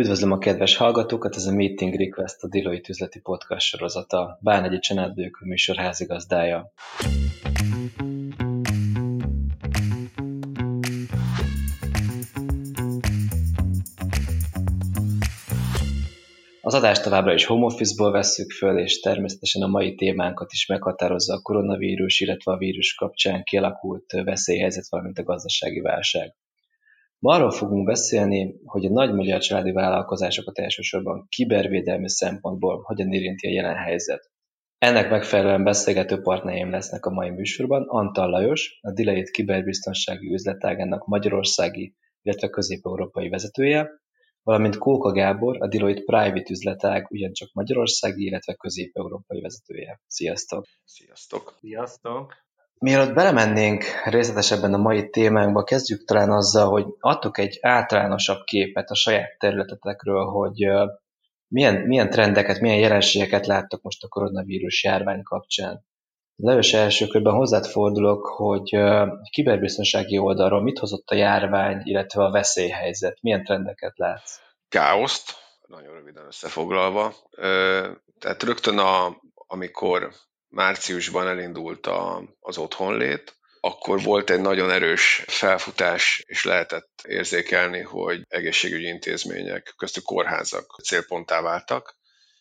[0.00, 4.38] Üdvözlöm a kedves hallgatókat, ez a Meeting Request a Deloitte üzleti podcast sorozata.
[4.40, 6.72] Bánegyi Csenádők a műsor házigazdája.
[16.60, 21.34] Az adást továbbra is home office-ból vesszük föl, és természetesen a mai témánkat is meghatározza
[21.34, 26.34] a koronavírus, illetve a vírus kapcsán kialakult veszélyhelyzet, valamint a gazdasági válság.
[27.24, 33.46] Ma arról fogunk beszélni, hogy a nagy magyar családi vállalkozásokat elsősorban kibervédelmi szempontból hogyan érinti
[33.46, 34.30] a jelen helyzet.
[34.78, 41.94] Ennek megfelelően beszélgető partnereim lesznek a mai műsorban Antal Lajos, a Delayed kiberbiztonsági üzletágának magyarországi,
[42.22, 43.90] illetve közép-európai vezetője,
[44.42, 50.00] valamint Kóka Gábor, a Deloitte Private üzletág ugyancsak magyarországi, illetve közép-európai vezetője.
[50.06, 50.64] Sziasztok!
[50.84, 51.56] Sziasztok!
[51.60, 52.43] Sziasztok!
[52.84, 58.94] Mielőtt belemennénk részletesebben a mai témánkba, kezdjük talán azzal, hogy adtok egy általánosabb képet a
[58.94, 60.68] saját területetekről, hogy
[61.48, 65.84] milyen, milyen trendeket, milyen jelenségeket láttok most a koronavírus járvány kapcsán.
[66.36, 68.76] Lajos első körben hozzád fordulok, hogy
[69.30, 74.38] kiberbiztonsági oldalról mit hozott a járvány, illetve a veszélyhelyzet, milyen trendeket látsz?
[74.68, 75.34] Káoszt,
[75.66, 77.14] nagyon röviden összefoglalva.
[78.18, 80.12] Tehát rögtön, a, amikor
[80.54, 88.22] márciusban elindult a, az otthonlét, akkor volt egy nagyon erős felfutás, és lehetett érzékelni, hogy
[88.28, 91.96] egészségügyi intézmények, köztük kórházak célponttá váltak,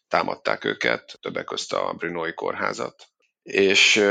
[0.07, 3.07] támadták őket, többek közt a Brunói kórházat.
[3.43, 4.03] És,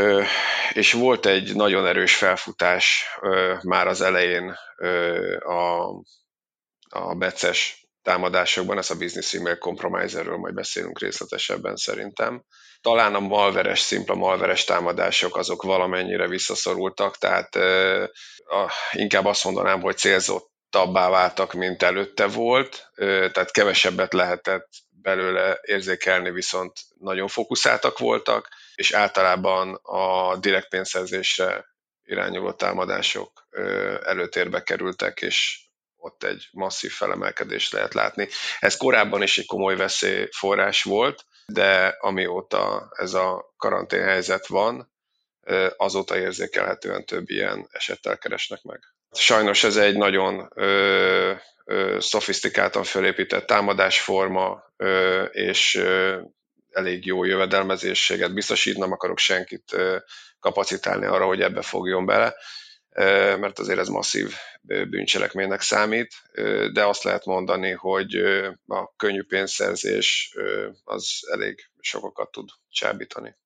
[0.73, 3.07] és volt egy nagyon erős felfutás
[3.63, 4.55] már az elején
[5.39, 5.89] a,
[6.89, 12.45] a beces támadásokban, ez a Business Email Compromiserről majd beszélünk részletesebben szerintem.
[12.81, 17.55] Talán a malveres, szimpla malveres támadások azok valamennyire visszaszorultak, tehát
[18.45, 22.91] a, inkább azt mondanám, hogy célzottabbá váltak, mint előtte volt,
[23.33, 24.69] tehát kevesebbet lehetett
[25.03, 31.65] belőle érzékelni, viszont nagyon fókuszáltak voltak, és általában a direkt pénzszerzésre
[32.05, 33.49] irányuló támadások
[34.05, 35.62] előtérbe kerültek, és
[36.03, 38.29] ott egy masszív felemelkedést lehet látni.
[38.59, 44.93] Ez korábban is egy komoly veszélyforrás volt, de amióta ez a karanténhelyzet van,
[45.77, 48.81] azóta érzékelhetően több ilyen esettel keresnek meg.
[49.13, 51.33] Sajnos ez egy nagyon ö,
[51.65, 56.21] ö, szofisztikáltan fölépített támadásforma, ö, és ö,
[56.71, 59.97] elég jó jövedelmezésséget biztosít, nem akarok senkit ö,
[60.41, 62.35] kapacitálni arra, hogy ebbe fogjon bele,
[63.39, 66.15] mert azért ez masszív bűncselekménynek számít,
[66.73, 68.15] de azt lehet mondani, hogy
[68.67, 70.37] a könnyű pénzszerzés
[70.85, 73.37] az elég sokakat tud csábítani.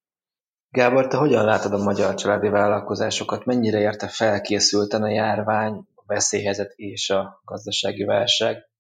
[0.70, 3.44] Gábor, te hogyan látod a magyar családi vállalkozásokat?
[3.44, 8.70] Mennyire érte felkészülten a járvány, a veszélyhelyzet és a gazdasági válság?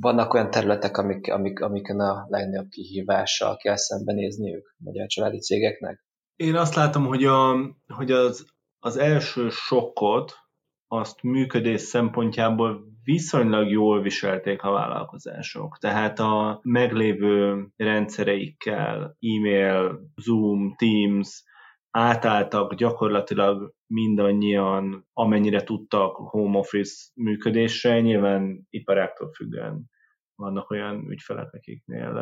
[0.00, 6.04] Vannak olyan területek, amik, amik, amiken a legnagyobb kihívással kell szembenézniük a magyar családi cégeknek?
[6.36, 7.56] Én azt látom, hogy, a,
[7.86, 8.46] hogy az,
[8.80, 10.38] az első sokkot,
[10.86, 15.78] azt működés szempontjából viszonylag jól viselték a vállalkozások.
[15.78, 21.42] Tehát a meglévő rendszereikkel, e-mail, Zoom, Teams,
[21.90, 29.90] átálltak gyakorlatilag mindannyian, amennyire tudtak home office működésre, nyilván iparáktól függően
[30.34, 32.12] vannak olyan ügyfelek, akiknél,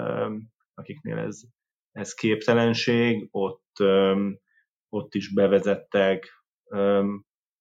[0.75, 1.41] akiknél ez,
[1.93, 3.73] ez képtelenség, ott,
[4.89, 6.38] ott is bevezettek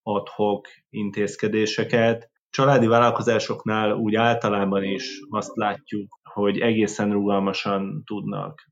[0.01, 2.31] adhok intézkedéseket.
[2.49, 8.69] Családi vállalkozásoknál úgy általában is azt látjuk, hogy egészen rugalmasan tudnak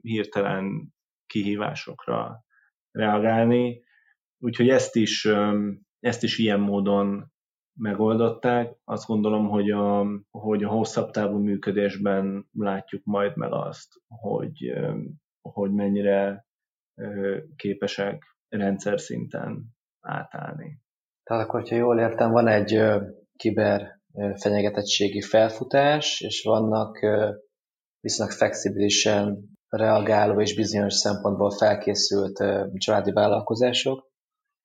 [0.00, 0.92] hirtelen
[1.26, 2.44] kihívásokra
[2.90, 3.82] reagálni,
[4.38, 5.28] úgyhogy ezt is,
[6.00, 7.32] ezt is ilyen módon
[7.80, 8.76] megoldották.
[8.84, 14.72] Azt gondolom, hogy a, hogy a hosszabb távú működésben látjuk majd meg azt, hogy,
[15.40, 16.46] hogy mennyire
[17.56, 19.64] képesek rendszer szinten
[20.00, 20.80] átállni.
[21.22, 22.82] Tehát akkor, hogyha jól értem, van egy
[23.36, 24.00] kiber
[24.34, 26.98] fenyegetettségi felfutás, és vannak
[28.00, 34.10] viszonylag flexibilisen reagáló és bizonyos szempontból felkészült családi vállalkozások.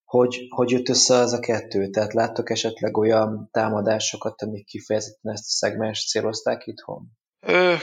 [0.04, 1.90] Hogy, hogy jött össze az a kettő?
[1.90, 7.12] Tehát láttok esetleg olyan támadásokat, amik kifejezetten ezt a szegmens célozták itthon?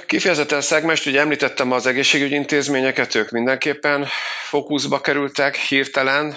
[0.07, 4.07] Kifejezetten szegmest, ugye említettem az egészségügyi intézményeket, ők mindenképpen
[4.49, 6.37] fókuszba kerültek hirtelen,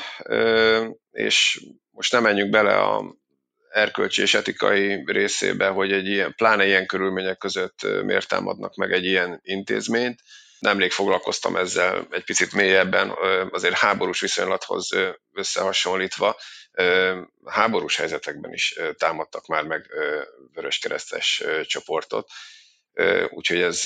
[1.11, 3.15] és most nem menjünk bele a
[3.69, 9.05] erkölcsi és etikai részébe, hogy egy ilyen, pláne ilyen körülmények között miért támadnak meg egy
[9.05, 10.19] ilyen intézményt.
[10.59, 13.13] Nemrég foglalkoztam ezzel egy picit mélyebben,
[13.51, 14.89] azért háborús viszonylathoz
[15.33, 16.39] összehasonlítva.
[17.45, 19.85] Háborús helyzetekben is támadtak már meg
[20.53, 22.29] vöröskeresztes csoportot,
[23.29, 23.83] úgyhogy ez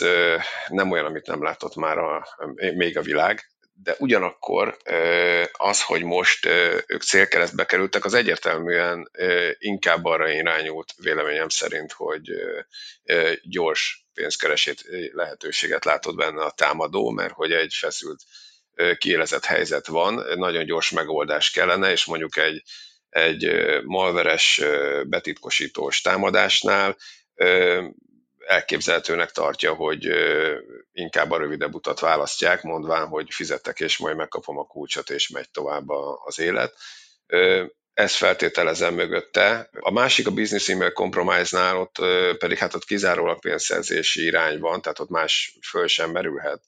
[0.67, 3.51] nem olyan, amit nem látott már a, még a világ,
[3.83, 4.77] de ugyanakkor
[5.51, 6.45] az, hogy most
[6.87, 9.11] ők célkeresztbe kerültek, az egyértelműen
[9.57, 12.31] inkább arra irányult véleményem szerint, hogy
[13.43, 18.21] gyors pénzkeresét lehetőséget látott benne a támadó, mert hogy egy feszült
[18.97, 22.63] kiélezett helyzet van, nagyon gyors megoldás kellene, és mondjuk egy,
[23.09, 23.51] egy
[23.83, 24.61] malveres
[25.03, 26.97] betitkosítós támadásnál
[28.47, 30.07] elképzelhetőnek tartja, hogy
[30.91, 35.49] inkább a rövidebb utat választják, mondván, hogy fizetek, és majd megkapom a kulcsot, és megy
[35.51, 35.89] tovább
[36.25, 36.73] az élet.
[37.93, 39.69] Ez feltételezem mögötte.
[39.79, 41.95] A másik a business email compromise-nál ott
[42.37, 46.61] pedig hát ott kizárólag pénzszerzési irány van, tehát ott más föl sem merülhet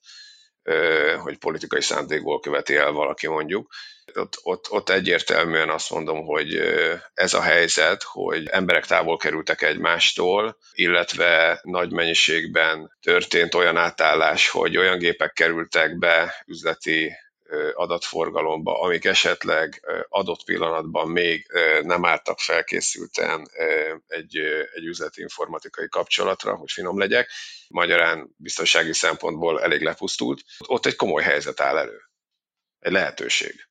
[1.17, 3.71] hogy politikai szándékból követi el valaki mondjuk.
[4.13, 6.61] Ott, ott, ott egyértelműen azt mondom, hogy
[7.13, 14.77] ez a helyzet, hogy emberek távol kerültek egymástól, illetve nagy mennyiségben történt olyan átállás, hogy
[14.77, 17.15] olyan gépek kerültek be üzleti
[17.73, 21.47] adatforgalomba, amik esetleg adott pillanatban még
[21.81, 23.49] nem álltak felkészülten
[24.07, 24.37] egy,
[24.73, 25.25] egy üzleti
[25.89, 27.29] kapcsolatra, hogy finom legyek,
[27.67, 30.41] magyarán biztonsági szempontból elég lepusztult.
[30.67, 32.01] Ott egy komoly helyzet áll elő.
[32.79, 33.67] Egy lehetőség.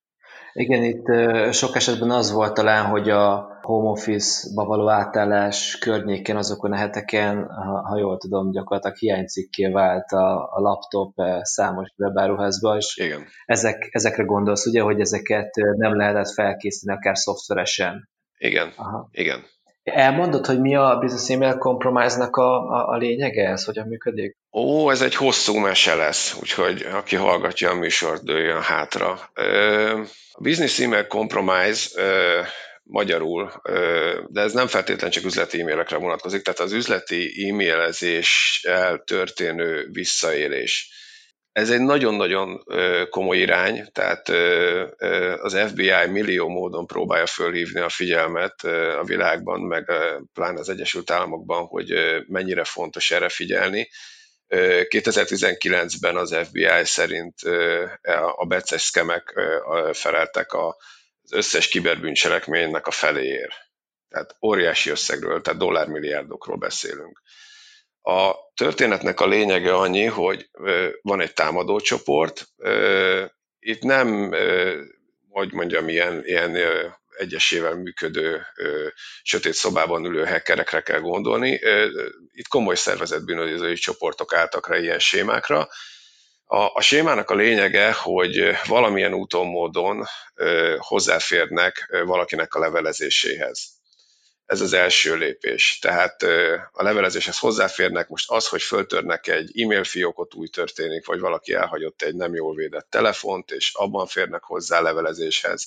[0.53, 1.05] Igen, itt
[1.53, 7.47] sok esetben az volt talán, hogy a home office-ba való átállás környéken, azokon a heteken,
[7.47, 13.25] ha, ha jól tudom, gyakorlatilag hiánycikké vált a, a laptop számos webáruházba, és Igen.
[13.45, 18.09] Ezek, ezekre gondolsz, ugye, hogy ezeket nem lehetett felkészíteni akár szoftveresen.
[18.39, 19.09] Igen, Aha.
[19.11, 19.45] igen.
[19.83, 24.37] Elmondod, hogy mi a business email compromise-nak a, a, a lényege, ez hogyan működik?
[24.53, 29.11] Ó, ez egy hosszú mese lesz, úgyhogy aki hallgatja a műsort, dőljön hátra.
[30.33, 31.89] A business email compromise
[32.83, 33.53] magyarul,
[34.29, 41.01] de ez nem feltétlenül csak üzleti e-mailekre vonatkozik, tehát az üzleti e-mailezéssel történő visszaélés
[41.53, 42.65] ez egy nagyon-nagyon
[43.11, 44.29] komoly irány, tehát
[45.39, 48.63] az FBI millió módon próbálja fölhívni a figyelmet
[49.01, 49.93] a világban, meg
[50.33, 51.93] pláne az Egyesült Államokban, hogy
[52.27, 53.89] mennyire fontos erre figyelni.
[54.55, 57.39] 2019-ben az FBI szerint
[58.37, 59.41] a becses szkemek
[59.93, 63.55] feleltek az összes kiberbűncselekménynek a feléért.
[64.09, 67.23] Tehát óriási összegről, tehát dollármilliárdokról beszélünk.
[68.03, 70.51] A történetnek a lényege annyi, hogy
[71.03, 72.47] van egy támadócsoport,
[73.59, 74.35] itt nem,
[75.29, 76.57] hogy mondjam, ilyen, ilyen
[77.17, 78.47] egyesével működő
[79.23, 81.61] sötét szobában ülő hackerekre kell gondolni.
[82.31, 85.69] Itt komoly szervezett bűnözői csoportok álltak rá ilyen sémákra.
[86.45, 90.05] A, a sémának a lényege, hogy valamilyen úton, módon
[90.79, 93.81] hozzáférnek valakinek a levelezéséhez
[94.53, 95.79] ez az első lépés.
[95.79, 96.23] Tehát
[96.73, 102.03] a levelezéshez hozzáférnek, most az, hogy föltörnek egy e-mail fiókot, úgy történik, vagy valaki elhagyott
[102.03, 105.67] egy nem jól védett telefont, és abban férnek hozzá levelezéshez,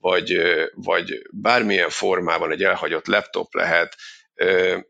[0.00, 0.38] vagy,
[0.74, 3.96] vagy bármilyen formában egy elhagyott laptop lehet,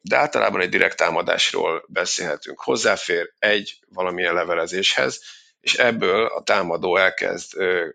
[0.00, 2.60] de általában egy direkt támadásról beszélhetünk.
[2.60, 5.20] Hozzáfér egy valamilyen levelezéshez,
[5.60, 7.52] és ebből a támadó elkezd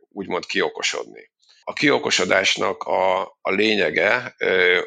[0.09, 1.31] úgymond kiokosodni.
[1.63, 4.35] A kiokosodásnak a, a lényege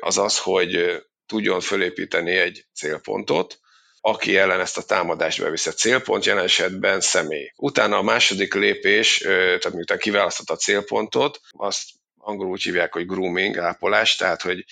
[0.00, 3.58] az az, hogy tudjon fölépíteni egy célpontot,
[4.00, 5.66] aki ellen ezt a támadást bevisz.
[5.66, 7.52] A célpont jelen esetben személy.
[7.56, 11.82] Utána a második lépés, tehát miután kiválasztott a célpontot, azt
[12.24, 14.64] angolul úgy hívják, hogy grooming, ápolás, tehát hogy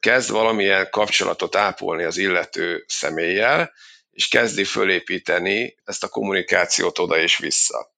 [0.00, 3.72] kezd valamilyen kapcsolatot ápolni az illető személlyel,
[4.10, 7.89] és kezdi fölépíteni ezt a kommunikációt oda és vissza.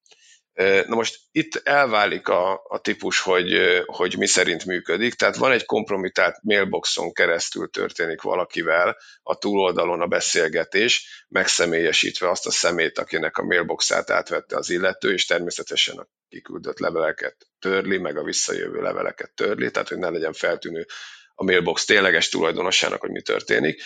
[0.87, 5.65] Na most itt elválik a, a típus, hogy, hogy mi szerint működik, tehát van egy
[5.65, 13.45] kompromitált mailboxon keresztül történik valakivel a túloldalon a beszélgetés, megszemélyesítve azt a szemét, akinek a
[13.45, 19.71] mailboxát átvette az illető, és természetesen a kiküldött leveleket törli, meg a visszajövő leveleket törli,
[19.71, 20.87] tehát hogy ne legyen feltűnő
[21.35, 23.83] a mailbox tényleges tulajdonosának, hogy mi történik.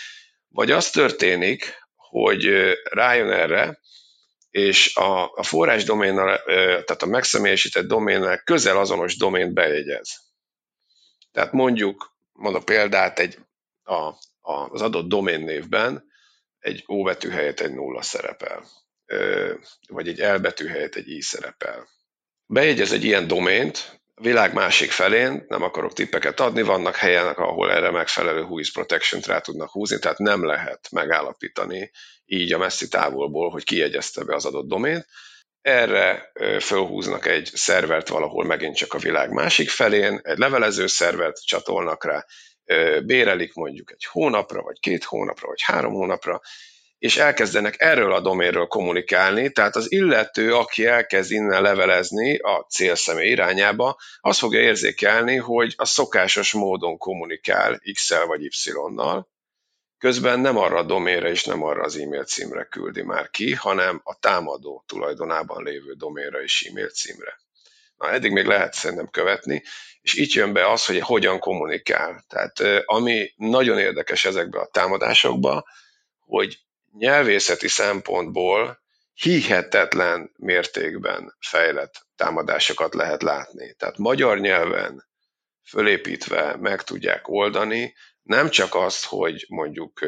[0.49, 3.79] Vagy az történik, hogy rájön erre,
[4.57, 10.11] és a, a forrás doménnal, tehát a megszemélyesített doménnel közel azonos domént bejegyez.
[11.33, 13.39] Tehát mondjuk, mondok példát, egy,
[13.83, 13.95] a,
[14.41, 16.05] a, az adott domén névben
[16.59, 18.65] egy O betű helyett egy nulla szerepel,
[19.89, 21.89] vagy egy L betű helyett egy I szerepel.
[22.47, 27.91] Bejegyez egy ilyen domént, világ másik felén, nem akarok tippeket adni, vannak helyenek, ahol erre
[27.91, 31.91] megfelelő whois protection-t rá tudnak húzni, tehát nem lehet megállapítani
[32.25, 35.07] így a messzi távolból, hogy kiegyezte be az adott domént.
[35.61, 42.05] erre fölhúznak egy szervert valahol megint csak a világ másik felén, egy levelező szervert csatolnak
[42.05, 42.25] rá,
[43.05, 46.41] bérelik mondjuk egy hónapra, vagy két hónapra, vagy három hónapra,
[46.99, 53.29] és elkezdenek erről a doménről kommunikálni, tehát az illető, aki elkezd innen levelezni a célszemély
[53.29, 59.29] irányába, az fogja érzékelni, hogy a szokásos módon kommunikál X-el vagy Y-nal,
[59.99, 64.00] közben nem arra a doménre és nem arra az e-mail címre küldi már ki, hanem
[64.05, 67.41] a támadó tulajdonában lévő doménre és e-mail címre.
[67.97, 69.62] Na, eddig még lehet szerintem követni,
[70.00, 72.25] és itt jön be az, hogy hogyan kommunikál.
[72.29, 75.65] Tehát ami nagyon érdekes ezekben a támadásokban,
[76.19, 76.66] hogy
[76.99, 78.81] nyelvészeti szempontból
[79.12, 83.75] hihetetlen mértékben fejlett támadásokat lehet látni.
[83.75, 85.09] Tehát magyar nyelven
[85.69, 90.00] fölépítve meg tudják oldani, nem csak azt, hogy mondjuk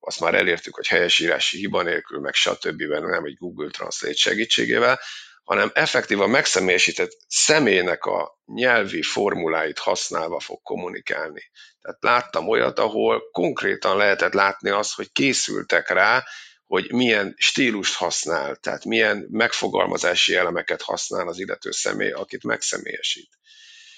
[0.00, 2.82] azt már elértük, hogy helyesírási hiba nélkül, meg stb.
[2.82, 5.00] nem egy Google Translate segítségével,
[5.46, 11.50] hanem effektívan megszemélyesített személynek a nyelvi formuláit használva fog kommunikálni.
[11.80, 16.24] Tehát láttam olyat, ahol konkrétan lehetett látni azt, hogy készültek rá,
[16.64, 23.30] hogy milyen stílust használ, tehát milyen megfogalmazási elemeket használ az illető személy, akit megszemélyesít.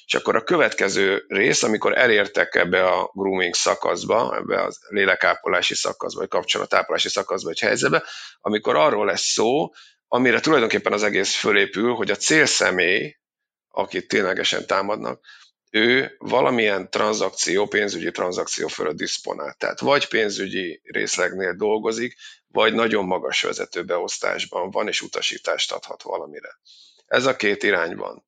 [0.04, 6.20] És akkor a következő rész, amikor elértek ebbe a grooming szakaszba, ebbe a lélekápolási szakaszba,
[6.20, 8.04] vagy kapcsolatápolási szakaszba, vagy helyzetbe,
[8.40, 9.70] amikor arról lesz szó,
[10.08, 13.16] amire tulajdonképpen az egész fölépül, hogy a célszemély,
[13.68, 15.20] akit ténylegesen támadnak,
[15.70, 19.54] ő valamilyen tranzakció, pénzügyi tranzakció fölött diszponál.
[19.58, 26.58] Tehát vagy pénzügyi részlegnél dolgozik, vagy nagyon magas vezetőbeosztásban van, és utasítást adhat valamire.
[27.06, 28.24] Ez a két irány van.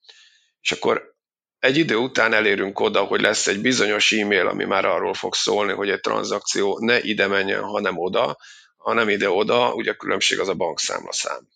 [0.60, 1.14] És akkor
[1.58, 5.72] egy idő után elérünk oda, hogy lesz egy bizonyos e-mail, ami már arról fog szólni,
[5.72, 8.36] hogy egy tranzakció ne ide menjen, hanem oda,
[8.76, 11.48] hanem ide-oda, ugye a különbség az a bankszámlaszám.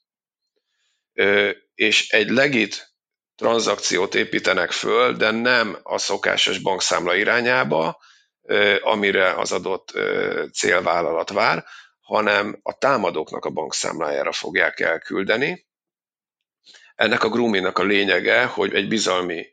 [1.74, 2.94] És egy legit
[3.36, 8.00] tranzakciót építenek föl, de nem a szokásos bankszámla irányába,
[8.82, 9.92] amire az adott
[10.52, 11.64] célvállalat vár,
[12.00, 15.66] hanem a támadóknak a bankszámlájára fogják elküldeni.
[16.94, 19.46] Ennek a groomingnak a lényege, hogy egy bizalmi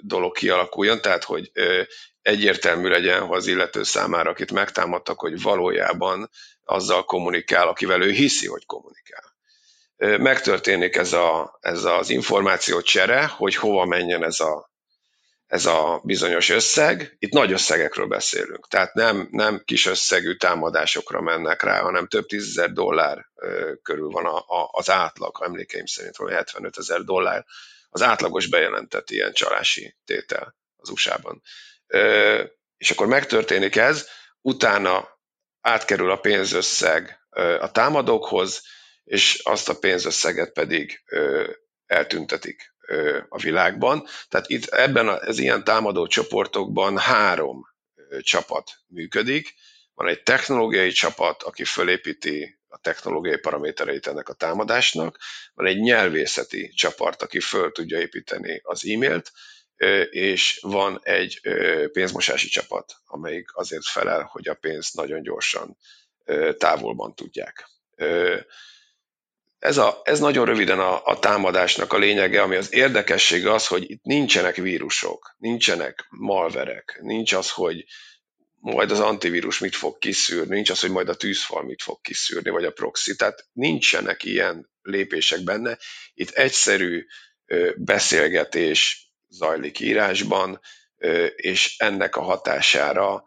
[0.00, 1.50] dolog kialakuljon, tehát hogy
[2.22, 6.30] egyértelmű legyen az illető számára, akit megtámadtak, hogy valójában
[6.64, 9.35] azzal kommunikál, akivel ő hiszi, hogy kommunikál
[9.96, 14.70] megtörténik ez, a, ez az információ csere, hogy hova menjen ez a,
[15.46, 17.16] ez a bizonyos összeg.
[17.18, 22.72] Itt nagy összegekről beszélünk, tehát nem, nem kis összegű támadásokra mennek rá, hanem több tízezer
[22.72, 23.26] dollár
[23.82, 27.44] körül van a, a, az átlag, ha emlékeim szerint valami 75 ezer dollár,
[27.88, 31.42] az átlagos bejelentett ilyen csalási tétel az USA-ban.
[32.76, 34.08] És akkor megtörténik ez,
[34.40, 35.08] utána
[35.60, 37.18] átkerül a pénzösszeg
[37.60, 38.62] a támadókhoz,
[39.06, 41.02] és azt a pénzösszeget pedig
[41.86, 42.74] eltüntetik
[43.28, 44.06] a világban.
[44.28, 47.62] Tehát itt ebben az ilyen támadó csoportokban három
[48.20, 49.54] csapat működik.
[49.94, 55.18] Van egy technológiai csapat, aki fölépíti a technológiai paramétereit ennek a támadásnak,
[55.54, 59.32] van egy nyelvészeti csapat, aki föl tudja építeni az e-mailt,
[60.10, 61.40] és van egy
[61.92, 65.76] pénzmosási csapat, amelyik azért felel, hogy a pénzt nagyon gyorsan
[66.58, 67.68] távolban tudják.
[69.66, 73.90] Ez, a, ez nagyon röviden a, a támadásnak a lényege, ami az érdekessége az, hogy
[73.90, 77.84] itt nincsenek vírusok, nincsenek malverek, nincs az, hogy
[78.60, 82.50] majd az antivírus mit fog kiszűrni, nincs az, hogy majd a tűzfal mit fog kiszűrni,
[82.50, 83.16] vagy a proxy.
[83.16, 85.78] Tehát nincsenek ilyen lépések benne.
[86.14, 87.06] Itt egyszerű
[87.76, 90.60] beszélgetés zajlik írásban,
[91.36, 93.24] és ennek a hatására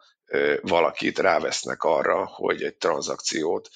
[0.61, 3.69] valakit rávesznek arra, hogy egy tranzakciót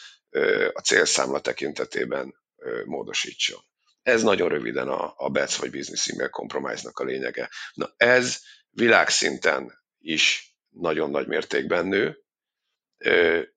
[0.74, 2.42] a célszámla tekintetében
[2.86, 3.60] módosítson.
[4.02, 7.50] Ez nagyon röviden a, a BETS vagy Business Email Compromise-nak a lényege.
[7.74, 8.38] Na ez
[8.70, 12.24] világszinten is nagyon nagy mértékben nő,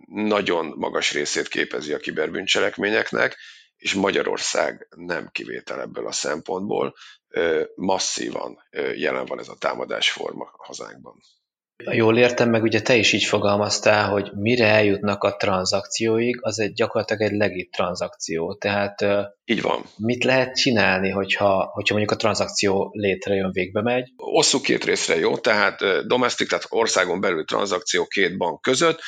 [0.06, 3.36] nagyon magas részét képezi a kiberbűncselekményeknek,
[3.76, 6.94] és Magyarország nem kivétel ebből a szempontból.
[7.74, 8.62] Masszívan
[8.94, 11.20] jelen van ez a támadásforma hazánkban.
[11.84, 16.72] Jól értem, meg ugye te is így fogalmaztál, hogy mire eljutnak a tranzakcióig, az egy
[16.72, 18.54] gyakorlatilag egy legit tranzakció.
[18.54, 19.04] Tehát
[19.44, 19.84] így van.
[19.96, 24.12] Mit lehet csinálni, hogyha, hogyha mondjuk a tranzakció létrejön, végbe megy?
[24.16, 25.38] Osszuk két részre, jó?
[25.38, 29.00] Tehát domestic, tehát országon belül tranzakció két bank között,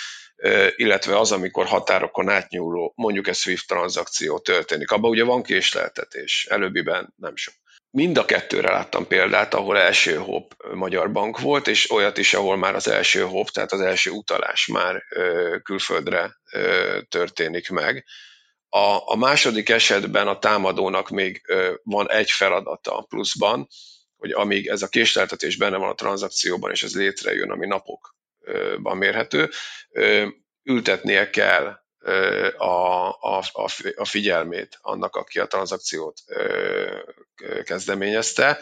[0.77, 4.91] illetve az, amikor határokon átnyúló, mondjuk egy SWIFT tranzakció történik.
[4.91, 7.55] Abban ugye van késleltetés, előbbiben nem sok.
[7.91, 12.57] Mind a kettőre láttam példát, ahol első hop magyar bank volt, és olyat is, ahol
[12.57, 15.03] már az első hop, tehát az első utalás már
[15.63, 16.37] külföldre
[17.09, 18.05] történik meg,
[18.69, 21.43] A, a második esetben a támadónak még
[21.83, 23.67] van egy feladata pluszban,
[24.17, 29.51] hogy amíg ez a késleltetés benne van a tranzakcióban, és ez létrejön, ami napokban mérhető,
[30.63, 31.77] ültetnie kell
[32.57, 33.43] a, a,
[33.97, 36.23] a figyelmét annak, aki a tranzakciót
[37.65, 38.59] kezdeményezte,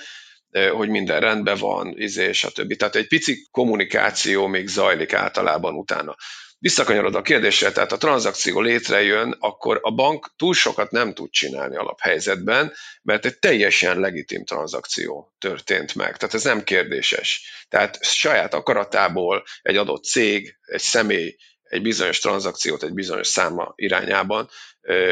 [0.72, 2.76] hogy minden rendben van, izé, stb.
[2.76, 6.16] Tehát egy pici kommunikáció még zajlik általában utána.
[6.58, 11.76] Visszakanyarod a kérdésre, tehát a tranzakció létrejön, akkor a bank túl sokat nem tud csinálni
[11.76, 16.16] alaphelyzetben, mert egy teljesen legitim tranzakció történt meg.
[16.16, 17.50] Tehát ez nem kérdéses.
[17.68, 21.36] Tehát saját akaratából egy adott cég, egy személy
[21.68, 24.48] egy bizonyos tranzakciót egy bizonyos száma irányában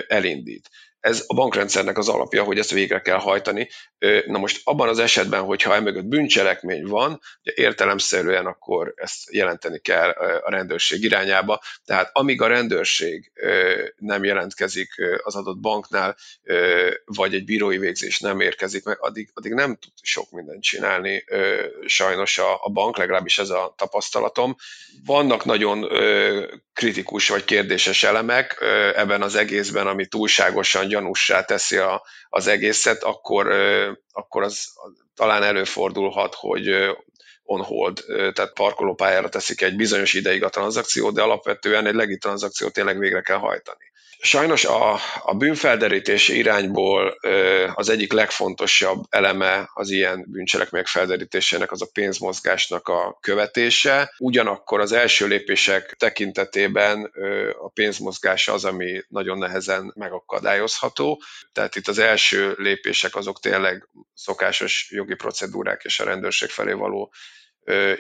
[0.07, 0.71] elindít.
[1.05, 3.69] Ez a bankrendszernek az alapja, hogy ezt végre kell hajtani.
[4.27, 10.11] Na most abban az esetben, hogyha emögött bűncselekmény van, ugye értelemszerűen akkor ezt jelenteni kell
[10.45, 11.63] a rendőrség irányába.
[11.85, 13.33] Tehát amíg a rendőrség
[13.97, 14.89] nem jelentkezik
[15.23, 16.17] az adott banknál,
[17.05, 21.25] vagy egy bírói végzés nem érkezik meg, addig, addig nem tud sok mindent csinálni
[21.87, 24.57] sajnos a, a bank, legalábbis ez a tapasztalatom.
[25.05, 25.89] Vannak nagyon
[26.73, 28.57] kritikus vagy kérdéses elemek
[28.95, 33.47] ebben az egészben, ami túlságosan gyanussá teszi a, az egészet, akkor,
[34.13, 34.67] akkor az
[35.15, 36.69] talán előfordulhat, hogy
[37.43, 42.73] on hold, tehát parkolópályára teszik egy bizonyos ideig a tranzakciót, de alapvetően egy legit tranzakciót
[42.73, 43.93] tényleg végre kell hajtani.
[44.25, 47.19] Sajnos a, a bűnfelderítési irányból
[47.75, 54.15] az egyik legfontosabb eleme az ilyen bűncselekmények felderítésének az a pénzmozgásnak a követése.
[54.19, 57.11] Ugyanakkor az első lépések tekintetében
[57.59, 61.23] a pénzmozgás az, ami nagyon nehezen megakadályozható.
[61.53, 67.13] Tehát itt az első lépések azok tényleg szokásos jogi procedúrák és a rendőrség felé való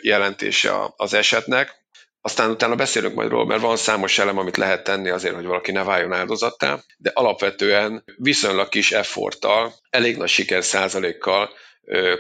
[0.00, 1.83] jelentése az esetnek.
[2.26, 5.73] Aztán utána beszélünk majd róla, mert van számos elem, amit lehet tenni azért, hogy valaki
[5.73, 11.49] ne váljon áldozattá, de alapvetően viszonylag kis efforttal, elég nagy siker százalékkal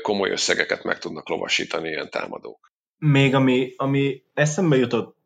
[0.02, 2.72] komoly összegeket meg tudnak lovasítani ilyen támadók.
[2.98, 5.16] Még ami, ami eszembe jutott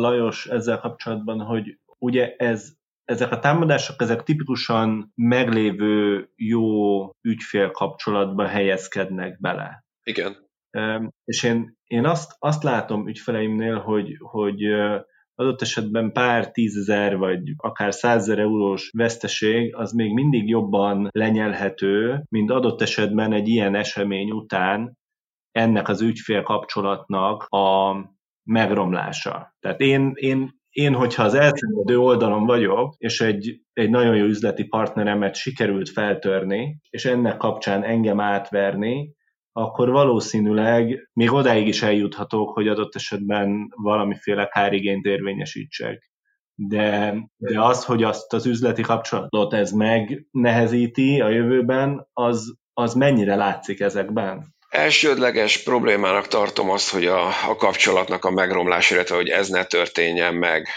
[0.00, 2.68] Lajos ezzel kapcsolatban, hogy ugye ez
[3.04, 9.84] ezek a támadások, ezek tipikusan meglévő jó ügyfél kapcsolatba helyezkednek bele.
[10.02, 10.36] Igen.
[11.24, 14.62] És én, én azt, azt látom ügyfeleimnél, hogy, hogy
[15.34, 22.50] adott esetben pár tízezer vagy akár százezer eurós veszteség az még mindig jobban lenyelhető, mint
[22.50, 24.96] adott esetben egy ilyen esemény után
[25.50, 27.94] ennek az ügyfél kapcsolatnak a
[28.42, 29.54] megromlása.
[29.60, 34.64] Tehát én, én, én hogyha az elszenvedő oldalon vagyok, és egy, egy nagyon jó üzleti
[34.64, 39.14] partneremet sikerült feltörni, és ennek kapcsán engem átverni,
[39.58, 46.10] akkor valószínűleg még odáig is eljuthatok, hogy adott esetben valamiféle kárigényt érvényesítsek.
[46.54, 53.34] De, de az, hogy azt az üzleti kapcsolatot ez megnehezíti a jövőben, az, az mennyire
[53.34, 54.54] látszik ezekben?
[54.68, 60.34] Elsődleges problémának tartom azt, hogy a, a kapcsolatnak a megromlás, illetve hogy ez ne történjen
[60.34, 60.68] meg.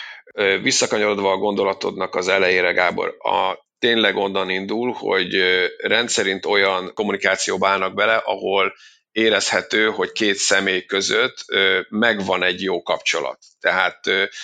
[0.61, 5.35] Visszakanyarodva a gondolatodnak az elejére, Gábor, a tényleg onnan indul, hogy
[5.77, 8.73] rendszerint olyan kommunikációba állnak bele, ahol
[9.11, 11.45] érezhető, hogy két személy között
[11.89, 13.39] megvan egy jó kapcsolat.
[13.59, 13.99] Tehát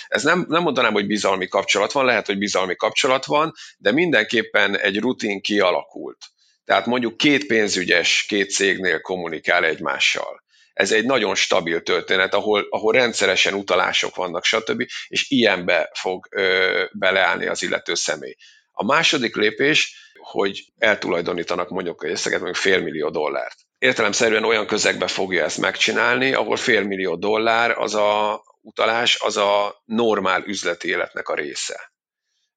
[0.07, 4.77] ez nem, nem mondanám, hogy bizalmi kapcsolat van, lehet, hogy bizalmi kapcsolat van, de mindenképpen
[4.77, 6.17] egy rutin kialakult.
[6.65, 10.43] Tehát mondjuk két pénzügyes, két cégnél kommunikál egymással.
[10.73, 16.83] Ez egy nagyon stabil történet, ahol, ahol rendszeresen utalások vannak, stb., és ilyenbe fog ö,
[16.91, 18.35] beleállni az illető személy.
[18.77, 23.55] A második lépés, hogy eltulajdonítanak mondjuk egy összeget, mondjuk fél millió dollárt.
[23.77, 29.81] Értelemszerűen olyan közegbe fogja ezt megcsinálni, ahol fél millió dollár az a utalás, az a
[29.85, 31.93] normál üzleti életnek a része.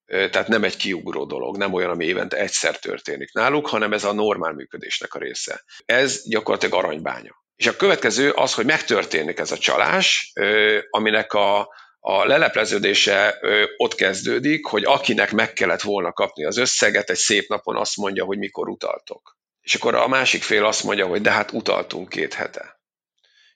[0.06, 4.12] Tehát nem egy kiugró dolog, nem olyan, ami évente egyszer történik náluk, hanem ez a
[4.12, 5.64] normál működésnek a része.
[5.84, 7.42] Ez gyakorlatilag aranybánya.
[7.56, 10.32] És a következő az, hogy megtörténik ez a csalás,
[10.90, 11.68] aminek a,
[12.00, 13.38] a lelepleződése
[13.76, 18.24] ott kezdődik, hogy akinek meg kellett volna kapni az összeget, egy szép napon azt mondja,
[18.24, 19.36] hogy mikor utaltok.
[19.60, 22.80] És akkor a másik fél azt mondja, hogy de hát utaltunk két hete.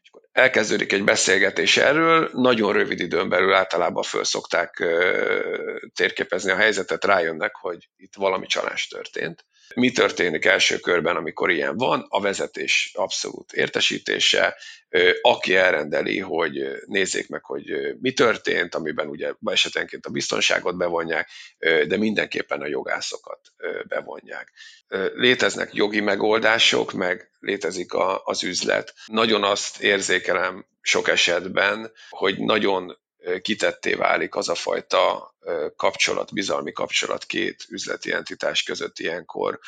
[0.03, 4.85] És akkor elkezdődik egy beszélgetés erről, nagyon rövid időn belül általában föl szokták
[5.95, 9.45] térképezni a helyzetet, rájönnek, hogy itt valami csalás történt.
[9.75, 12.07] Mi történik első körben, amikor ilyen van?
[12.09, 14.57] A vezetés abszolút értesítése,
[15.23, 17.65] aki elrendeli, hogy nézzék meg, hogy
[18.01, 23.41] mi történt, amiben ugye esetenként a biztonságot bevonják, de mindenképpen a jogászokat
[23.89, 24.53] bevonják.
[25.15, 28.95] Léteznek jogi megoldások, meg létezik a, az üzlet.
[29.07, 33.01] Nagyon azt érzékelem sok esetben, hogy nagyon
[33.43, 35.35] kitetté válik az a fajta
[35.77, 39.59] kapcsolat, bizalmi kapcsolat két üzleti entitás között ilyenkor,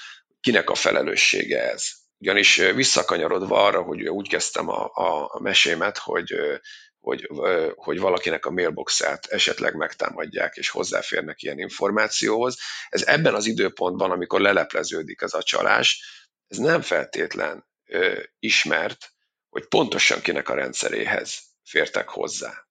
[0.41, 1.91] kinek a felelőssége ez.
[2.19, 4.91] Ugyanis visszakanyarodva arra, hogy úgy kezdtem a,
[5.35, 6.35] a mesémet, hogy,
[7.01, 7.29] hogy,
[7.75, 12.59] hogy valakinek a mailboxát esetleg megtámadják és hozzáférnek ilyen információhoz.
[12.89, 16.03] Ez ebben az időpontban, amikor lelepleződik ez a csalás,
[16.49, 17.67] ez nem feltétlen
[18.39, 19.13] ismert,
[19.49, 22.67] hogy pontosan kinek a rendszeréhez fértek hozzá.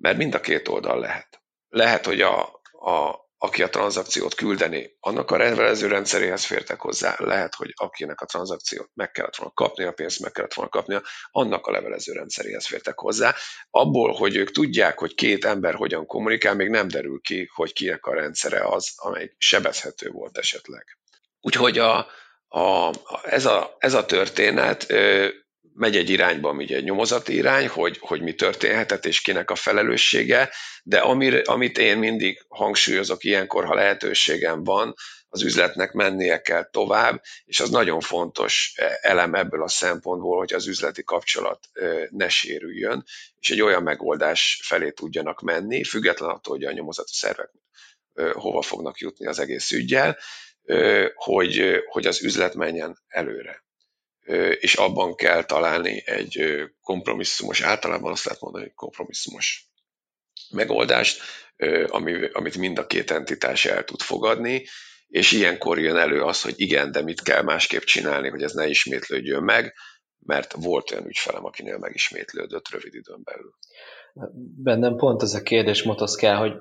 [0.00, 1.42] Mert mind a két oldal lehet.
[1.68, 7.54] Lehet, hogy a, a, aki a tranzakciót küldeni, annak a rendelező rendszeréhez fértek hozzá, lehet,
[7.54, 11.66] hogy akinek a tranzakciót meg kellett volna kapni, a pénzt meg kellett volna kapnia, annak
[11.66, 13.34] a levelező rendszeréhez fértek hozzá.
[13.70, 18.06] Abból, hogy ők tudják, hogy két ember hogyan kommunikál, még nem derül ki, hogy kinek
[18.06, 20.98] a rendszere az, amely sebezhető volt esetleg.
[21.40, 22.06] Úgyhogy a,
[22.48, 22.90] a,
[23.22, 24.92] ez, a, ez a történet
[25.80, 30.50] megy egy irányba, ami egy nyomozati irány, hogy, hogy mi történhetett és kinek a felelőssége,
[30.82, 34.94] de amir, amit én mindig hangsúlyozok ilyenkor, ha lehetőségem van,
[35.28, 40.66] az üzletnek mennie kell tovább, és az nagyon fontos elem ebből a szempontból, hogy az
[40.66, 41.68] üzleti kapcsolat
[42.10, 43.04] ne sérüljön,
[43.38, 47.50] és egy olyan megoldás felé tudjanak menni, független attól, hogy a nyomozati szervek
[48.32, 50.18] hova fognak jutni az egész ügyjel,
[51.14, 53.68] hogy, hogy az üzlet menjen előre.
[54.60, 59.70] És abban kell találni egy kompromisszumos, általában azt lehet mondani, hogy kompromisszumos
[60.50, 61.20] megoldást,
[61.86, 64.64] ami, amit mind a két entitás el tud fogadni,
[65.08, 68.66] és ilyenkor jön elő az, hogy igen, de mit kell másképp csinálni, hogy ez ne
[68.66, 69.74] ismétlődjön meg,
[70.18, 73.54] mert volt olyan ügyfelem, akinél megismétlődött rövid időn belül.
[74.62, 76.52] Bennem pont ez a kérdés motoszkál, hogy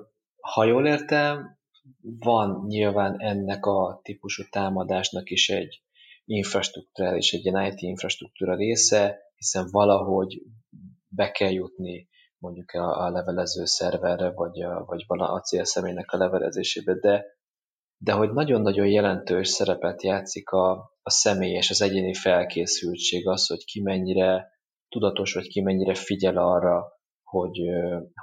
[0.41, 1.57] ha jól értem,
[2.01, 5.81] van nyilván ennek a típusú támadásnak is egy
[6.29, 10.41] infrastruktúrális, egy ilyen IT infrastruktúra része, hiszen valahogy
[11.07, 16.17] be kell jutni mondjuk a, a levelező szerverre, vagy, a, vagy vala a célszemélynek a
[16.17, 17.25] levelezésébe, de,
[17.97, 23.81] de hogy nagyon-nagyon jelentős szerepet játszik a, a személyes, az egyéni felkészültség, az, hogy ki
[23.81, 24.47] mennyire
[24.89, 26.87] tudatos, vagy ki mennyire figyel arra,
[27.23, 27.59] hogy,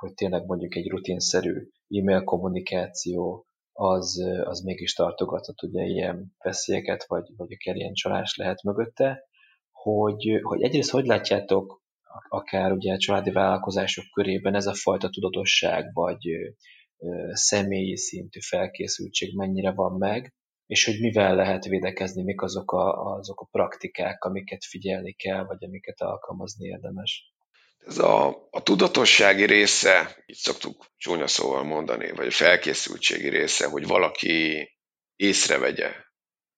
[0.01, 3.46] hogy tényleg mondjuk egy rutinszerű e-mail kommunikáció,
[3.77, 9.25] az, az mégis tartogatott ugye ilyen veszélyeket, vagy, vagy akár ilyen csalás lehet mögötte,
[9.71, 11.85] hogy, hogy egyrészt hogy látjátok
[12.29, 19.37] akár ugye a családi vállalkozások körében ez a fajta tudatosság, vagy ö, személyi szintű felkészültség
[19.37, 20.35] mennyire van meg,
[20.67, 25.65] és hogy mivel lehet védekezni, mik azok a, azok a praktikák, amiket figyelni kell, vagy
[25.65, 27.35] amiket alkalmazni érdemes.
[27.79, 33.87] Ez a, a tudatossági része, így szoktuk csúnya szóval mondani, vagy a felkészültségi része, hogy
[33.87, 34.69] valaki
[35.17, 35.95] észrevegye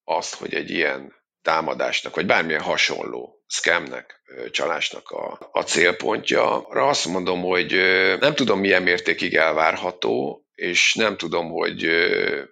[0.05, 6.67] azt, hogy egy ilyen támadásnak, vagy bármilyen hasonló scamnek, csalásnak a, a célpontja.
[6.67, 7.73] Arra azt mondom, hogy
[8.21, 11.87] nem tudom milyen mértékig elvárható, és nem tudom, hogy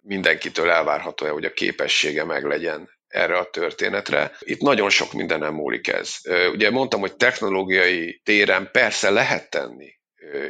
[0.02, 4.36] mindenkitől elvárható-e, hogy a képessége meglegyen erre a történetre.
[4.38, 6.14] Itt nagyon sok mindenem múlik ez.
[6.52, 9.94] Ugye mondtam, hogy technológiai téren persze lehet tenni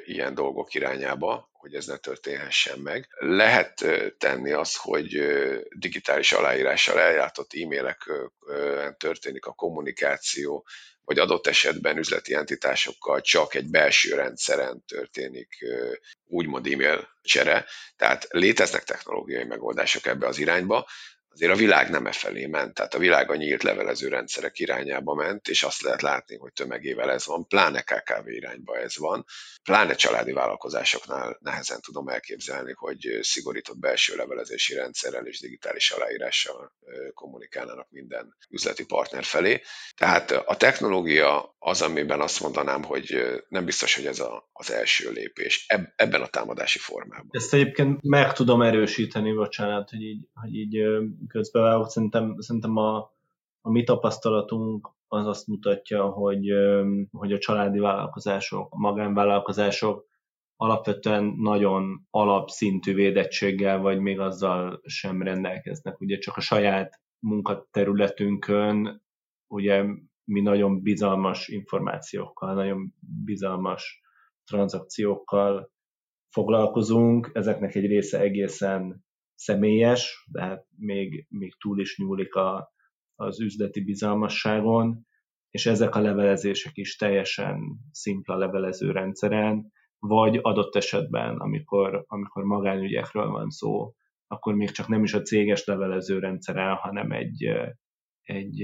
[0.05, 3.09] ilyen dolgok irányába, hogy ez ne történhessen meg.
[3.19, 3.85] Lehet
[4.19, 5.09] tenni azt, hogy
[5.79, 8.11] digitális aláírással eljátott e-mailek
[8.99, 10.67] történik a kommunikáció,
[11.05, 15.49] vagy adott esetben üzleti entitásokkal csak egy belső rendszeren történik
[16.25, 17.67] úgymond e-mail csere.
[17.97, 20.87] Tehát léteznek technológiai megoldások ebbe az irányba,
[21.37, 25.15] azért a világ nem e felé ment, tehát a világ a nyílt levelező rendszerek irányába
[25.15, 29.25] ment, és azt lehet látni, hogy tömegével ez van, pláne KKV irányba ez van,
[29.63, 36.73] pláne családi vállalkozásoknál nehezen tudom elképzelni, hogy szigorított belső levelezési rendszerrel és digitális aláírással
[37.15, 39.61] kommunikálnának minden üzleti partner felé.
[39.97, 45.11] Tehát a technológia az, amiben azt mondanám, hogy nem biztos, hogy ez a, az első
[45.11, 47.29] lépés ebben a támadási formában.
[47.31, 50.77] Ezt egyébként meg tudom erősíteni, bocsánat, hogy így, hogy így
[51.27, 51.89] közbevágok.
[51.89, 52.97] Szerintem, szerintem a,
[53.61, 56.51] a mi tapasztalatunk az azt mutatja, hogy,
[57.11, 60.07] hogy a családi vállalkozások, a magánvállalkozások
[60.57, 66.01] alapvetően nagyon alapszintű védettséggel, vagy még azzal sem rendelkeznek.
[66.01, 69.03] Ugye csak a saját munkaterületünkön,
[69.47, 69.85] ugye
[70.25, 74.01] mi nagyon bizalmas információkkal, nagyon bizalmas
[74.45, 75.71] tranzakciókkal
[76.29, 79.06] foglalkozunk, ezeknek egy része egészen
[79.37, 82.73] személyes, de még, még túl is nyúlik a,
[83.15, 85.07] az üzleti bizalmasságon,
[85.51, 93.31] és ezek a levelezések is teljesen szimpla levelező rendszeren, vagy adott esetben, amikor, amikor magánügyekről
[93.31, 93.95] van szó,
[94.27, 97.45] akkor még csak nem is a céges levelező rendszeren, hanem egy,
[98.23, 98.63] egy,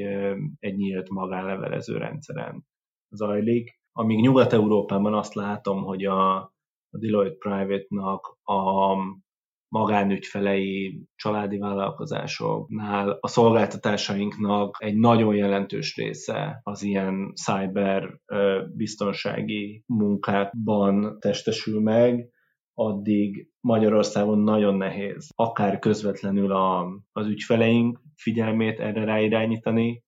[0.58, 2.66] egy nyílt magánlevelező rendszeren
[3.10, 3.80] zajlik.
[3.92, 6.36] Amíg Nyugat-Európában azt látom, hogy a,
[6.90, 8.94] a Deloitte Private-nak a
[9.72, 18.18] magánügyfelei, családi vállalkozásoknál a szolgáltatásainknak egy nagyon jelentős része az ilyen cyber
[18.74, 22.28] biztonsági munkákban testesül meg,
[22.74, 30.02] addig Magyarországon nagyon nehéz akár közvetlenül a, az ügyfeleink figyelmét erre ráirányítani,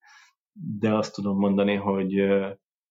[0.78, 2.14] de azt tudom mondani, hogy,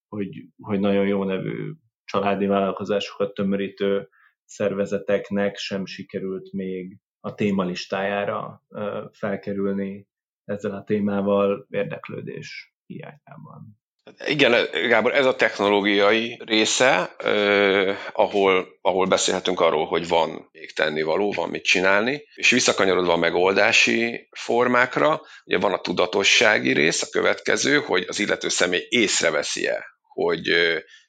[0.08, 1.72] hogy, hogy nagyon jó nevű
[2.06, 4.08] családi vállalkozásokat tömörítő
[4.46, 8.64] szervezeteknek sem sikerült még a témalistájára
[9.12, 10.08] felkerülni
[10.46, 13.82] ezzel a témával érdeklődés hiányában.
[14.26, 21.32] Igen, Gábor, ez a technológiai része, eh, ahol, ahol beszélhetünk arról, hogy van még tennivaló,
[21.32, 27.80] van mit csinálni, és visszakanyarodva a megoldási formákra, ugye van a tudatossági rész, a következő,
[27.80, 30.48] hogy az illető személy észreveszi-e, hogy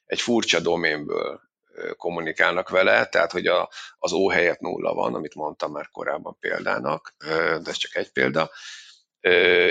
[0.05, 1.44] egy furcsa doménből
[1.97, 7.15] kommunikálnak vele, tehát hogy a, az ó helyett nulla van, amit mondtam már korábban példának,
[7.63, 8.51] de ez csak egy példa,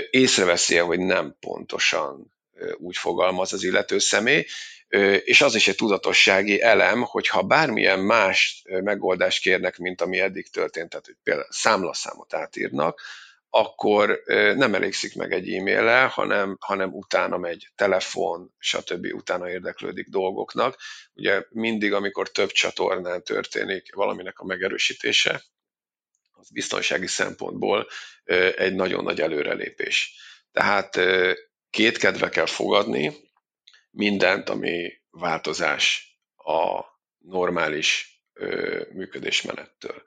[0.09, 2.33] észreveszi-e, hogy nem pontosan
[2.77, 4.45] úgy fogalmaz az illető személy,
[5.23, 10.89] és az is egy tudatossági elem, hogyha bármilyen más megoldást kérnek, mint ami eddig történt,
[10.89, 13.01] tehát hogy például számlaszámot átírnak,
[13.57, 14.21] akkor
[14.55, 19.05] nem elégszik meg egy e-mail hanem, hanem utána megy telefon, stb.
[19.13, 20.77] utána érdeklődik dolgoknak.
[21.13, 25.43] Ugye mindig, amikor több csatornán történik valaminek a megerősítése,
[26.31, 27.87] az biztonsági szempontból
[28.55, 30.15] egy nagyon nagy előrelépés.
[30.51, 30.99] Tehát
[31.69, 33.15] két kedve kell fogadni
[33.91, 36.83] mindent, ami változás a
[37.17, 38.19] normális
[38.93, 40.03] működésmenettől.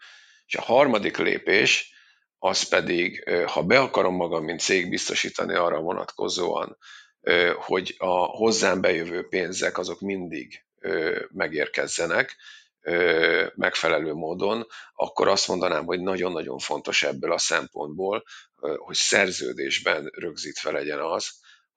[0.47, 1.97] És a harmadik lépés,
[2.39, 6.79] az pedig, ha be akarom magam, mint cég biztosítani arra vonatkozóan,
[7.55, 10.65] hogy a hozzám bejövő pénzek azok mindig
[11.29, 12.37] megérkezzenek
[13.55, 18.25] megfelelő módon, akkor azt mondanám, hogy nagyon-nagyon fontos ebből a szempontból,
[18.77, 21.29] hogy szerződésben rögzítve legyen az,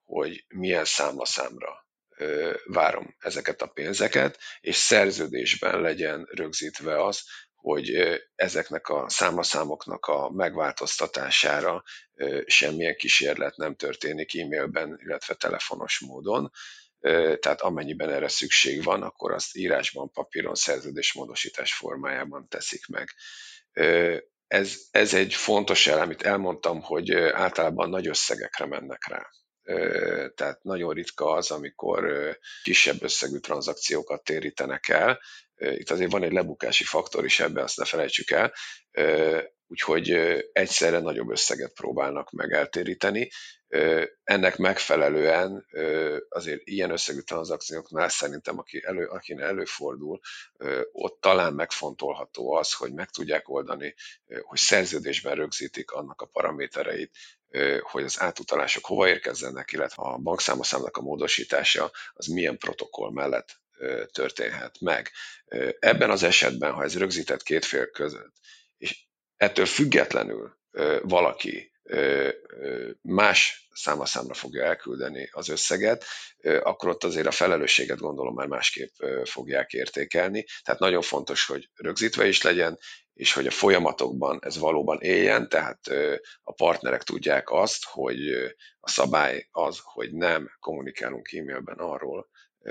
[0.04, 1.86] hogy milyen számlaszámra
[2.64, 7.22] várom ezeket a pénzeket, és szerződésben legyen rögzítve az,
[7.62, 7.92] hogy
[8.34, 11.82] ezeknek a számlaszámoknak a megváltoztatására
[12.46, 16.50] semmilyen kísérlet nem történik e-mailben, illetve telefonos módon.
[17.40, 23.08] Tehát amennyiben erre szükség van, akkor azt írásban, papíron, szerződésmódosítás formájában teszik meg.
[24.46, 29.26] Ez, ez egy fontos elem, amit elmondtam, hogy általában nagy összegekre mennek rá
[30.34, 32.04] tehát nagyon ritka az, amikor
[32.62, 35.20] kisebb összegű tranzakciókat térítenek el.
[35.62, 38.52] Itt azért van egy lebukási faktor is ebbe, azt ne felejtsük el,
[39.66, 40.10] úgyhogy
[40.52, 43.30] egyszerre nagyobb összeget próbálnak meg eltéríteni.
[44.24, 45.66] Ennek megfelelően
[46.28, 50.20] azért ilyen összegű tranzakcióknál szerintem, aki elő, akinek előfordul,
[50.92, 53.94] ott talán megfontolható az, hogy meg tudják oldani,
[54.42, 57.10] hogy szerződésben rögzítik annak a paramétereit,
[57.80, 63.61] hogy az átutalások hova érkezzenek, illetve a bankszámlaszámnak a módosítása az milyen protokoll mellett
[64.12, 65.10] történhet meg.
[65.78, 68.34] Ebben az esetben, ha ez rögzített két fél között,
[68.76, 70.58] és ettől függetlenül
[71.02, 71.72] valaki
[73.00, 76.04] más számaszámra fogja elküldeni az összeget,
[76.62, 78.92] akkor ott azért a felelősséget gondolom már másképp
[79.24, 80.44] fogják értékelni.
[80.62, 82.78] Tehát nagyon fontos, hogy rögzítve is legyen,
[83.14, 85.80] és hogy a folyamatokban ez valóban éljen, tehát
[86.42, 88.32] a partnerek tudják azt, hogy
[88.80, 92.30] a szabály az, hogy nem kommunikálunk e-mailben arról,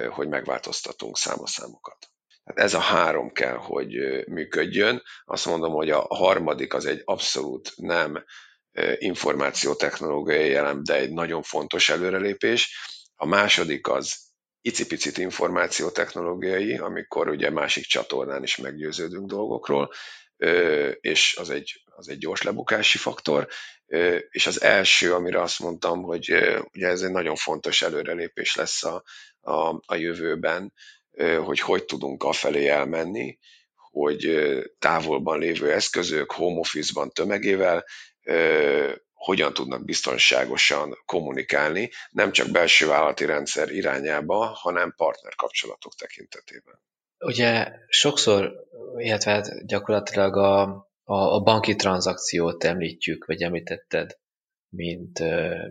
[0.10, 1.98] hogy megváltoztatunk számaszámokat.
[2.44, 3.94] Tehát ez a három kell, hogy
[4.28, 5.02] működjön.
[5.26, 8.24] Azt mondom, hogy a harmadik az egy abszolút nem
[8.98, 12.80] információtechnológiai elem, de egy nagyon fontos előrelépés.
[13.16, 14.16] A második az
[14.62, 19.94] icipicit információtechnológiai, amikor ugye másik csatornán is meggyőződünk dolgokról,
[21.00, 23.48] és az egy, az egy gyors lebukási faktor.
[24.30, 26.30] És az első, amire azt mondtam, hogy
[26.74, 29.04] ugye ez egy nagyon fontos előrelépés lesz a,
[29.42, 30.74] a, a jövőben,
[31.44, 33.38] hogy hogy tudunk afelé elmenni,
[33.92, 34.42] hogy
[34.80, 37.86] távolban lévő eszközök, home office-ban tömegével
[39.14, 46.82] hogyan tudnak biztonságosan kommunikálni, nem csak belső vállalati rendszer irányába, hanem partnerkapcsolatok tekintetében.
[47.20, 48.52] Ugye sokszor,
[48.98, 50.62] illetve hát gyakorlatilag a,
[51.04, 54.18] a, a banki tranzakciót említjük, vagy említetted,
[54.70, 55.20] mint,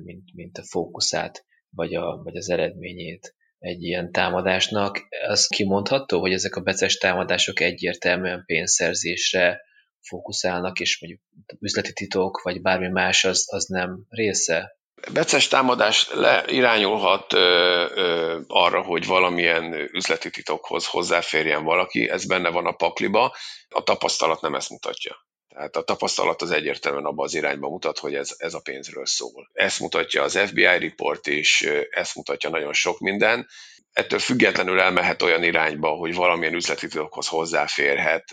[0.03, 5.07] mint, mint a fókuszát, vagy, a, vagy az eredményét egy ilyen támadásnak.
[5.29, 9.61] Az kimondható, hogy ezek a beces támadások egyértelműen pénzszerzésre
[10.01, 11.23] fókuszálnak, és mondjuk
[11.61, 14.79] üzleti titok, vagy bármi más, az, az nem része?
[15.13, 22.49] Becses támadás le, irányulhat ö, ö, arra, hogy valamilyen üzleti titokhoz hozzáférjen valaki, ez benne
[22.49, 23.37] van a pakliba,
[23.69, 25.17] a tapasztalat nem ezt mutatja.
[25.55, 29.51] Tehát a tapasztalat az egyértelműen abban az irányba mutat, hogy ez, ez a pénzről szól.
[29.53, 33.49] Ezt mutatja az FBI report is, ezt mutatja nagyon sok minden.
[33.93, 38.25] Ettől függetlenül elmehet olyan irányba, hogy valamilyen üzleti titokhoz hozzáférhet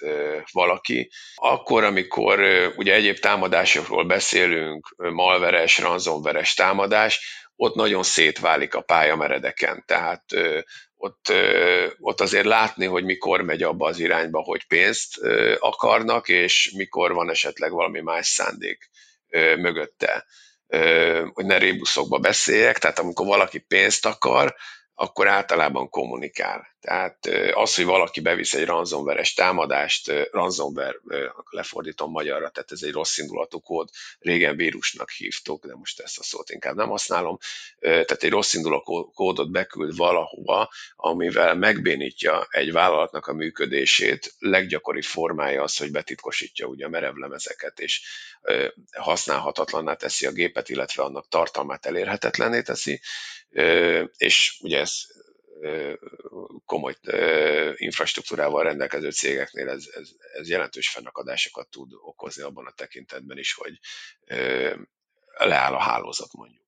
[0.52, 1.10] valaki.
[1.36, 2.40] Akkor, amikor
[2.76, 9.84] ugye egyéb támadásokról beszélünk, malveres, ransomveres támadás, ott nagyon szétválik a pálya meredeken.
[9.86, 10.24] Tehát
[10.98, 11.34] ott,
[12.00, 15.18] ott azért látni, hogy mikor megy abba az irányba, hogy pénzt
[15.60, 18.90] akarnak, és mikor van esetleg valami más szándék
[19.58, 20.26] mögötte.
[21.34, 24.56] Hogy ne rébuszokba beszéljek, tehát amikor valaki pénzt akar,
[24.94, 26.68] akkor általában kommunikál.
[26.88, 30.96] Tehát az, hogy valaki bevisz egy ransomware támadást, ransomware
[31.50, 36.24] lefordítom magyarra, tehát ez egy rossz indulatú kód, régen vírusnak hívtuk, de most ezt a
[36.24, 37.38] szót inkább nem használom,
[37.80, 45.64] tehát egy rossz indulatú kódot beküld valahova, amivel megbénítja egy vállalatnak a működését, leggyakori formája
[45.64, 48.02] az, hogy betitkosítja ugye a merevlemezeket, és
[48.92, 53.02] használhatatlanná teszi a gépet, illetve annak tartalmát elérhetetlenné teszi,
[54.18, 55.16] és ugye ez
[56.66, 56.94] komoly
[57.76, 63.80] infrastruktúrával rendelkező cégeknél ez, ez, ez jelentős fennakadásokat tud okozni abban a tekintetben is, hogy
[65.38, 66.66] leáll a hálózat mondjuk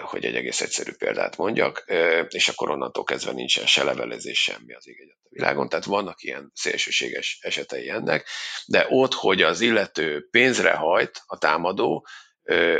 [0.00, 1.84] hogy egy egész egyszerű példát mondjak,
[2.28, 5.68] és akkor onnantól kezdve nincsen se levelezés, semmi az ég a világon.
[5.68, 8.28] Tehát vannak ilyen szélsőséges esetei ennek,
[8.66, 12.06] de ott, hogy az illető pénzre hajt a támadó,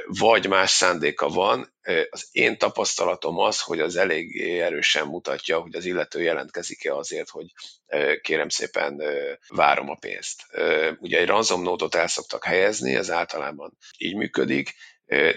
[0.07, 1.75] vagy más szándéka van,
[2.11, 7.47] az én tapasztalatom az, hogy az elég erősen mutatja, hogy az illető jelentkezik-e azért, hogy
[8.21, 9.03] kérem szépen
[9.49, 10.43] várom a pénzt.
[10.99, 14.75] Ugye egy ransom nótot el szoktak helyezni, ez általában így működik,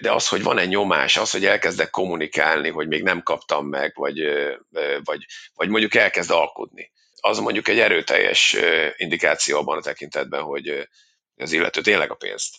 [0.02, 3.91] de az, hogy van egy nyomás, az, hogy elkezdek kommunikálni, hogy még nem kaptam meg,
[3.96, 4.22] vagy,
[5.04, 6.91] vagy, vagy mondjuk elkezd alkudni,
[7.22, 8.58] az mondjuk egy erőteljes
[8.98, 10.88] indikáció abban a tekintetben, hogy
[11.41, 12.56] az illető tényleg a pénzt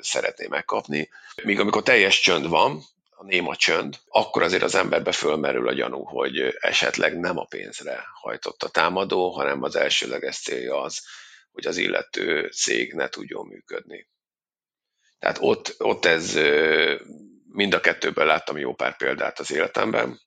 [0.00, 1.08] szeretné megkapni.
[1.42, 2.82] Míg amikor teljes csönd van,
[3.22, 8.04] a néma csönd, akkor azért az emberbe fölmerül a gyanú, hogy esetleg nem a pénzre
[8.20, 11.02] hajtott a támadó, hanem az elsőleges célja az,
[11.52, 14.08] hogy az illető cég ne tudjon működni.
[15.18, 16.38] Tehát ott, ott ez
[17.48, 20.20] mind a kettőből láttam jó pár példát az életemben.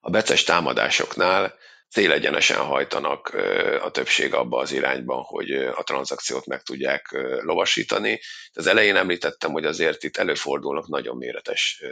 [0.00, 1.54] A beces támadásoknál
[1.90, 3.34] célegyenesen hajtanak
[3.82, 7.06] a többség abba az irányban, hogy a tranzakciót meg tudják
[7.40, 8.20] lovasítani.
[8.52, 11.82] Az elején említettem, hogy azért itt előfordulnak nagyon méretes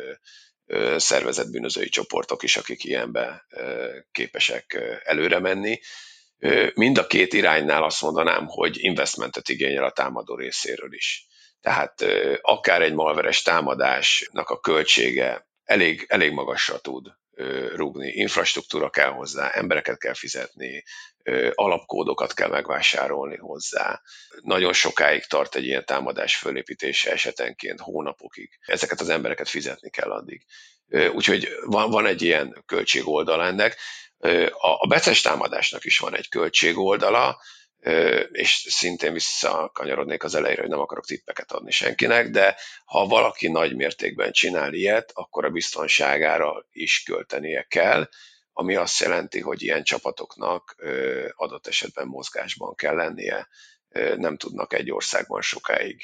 [0.96, 3.46] szervezett bűnözői csoportok is, akik ilyenbe
[4.12, 5.80] képesek előre menni.
[6.74, 11.26] Mind a két iránynál azt mondanám, hogy investmentet igényel a támadó részéről is.
[11.60, 12.04] Tehát
[12.40, 17.06] akár egy malveres támadásnak a költsége elég, elég magasra tud
[17.74, 18.08] rúgni.
[18.08, 20.84] Infrastruktúra kell hozzá, embereket kell fizetni,
[21.54, 24.00] alapkódokat kell megvásárolni hozzá.
[24.42, 28.58] Nagyon sokáig tart egy ilyen támadás fölépítése esetenként, hónapokig.
[28.60, 30.44] Ezeket az embereket fizetni kell addig.
[31.12, 33.76] Úgyhogy van, van egy ilyen költségoldala ennek.
[34.78, 37.40] A beces támadásnak is van egy költségoldala,
[38.32, 43.76] és szintén visszakanyarodnék az elejére, hogy nem akarok tippeket adni senkinek, de ha valaki nagy
[43.76, 48.08] mértékben csinál ilyet, akkor a biztonságára is költenie kell,
[48.52, 50.76] ami azt jelenti, hogy ilyen csapatoknak
[51.34, 53.48] adott esetben mozgásban kell lennie,
[54.16, 56.02] nem tudnak egy országban sokáig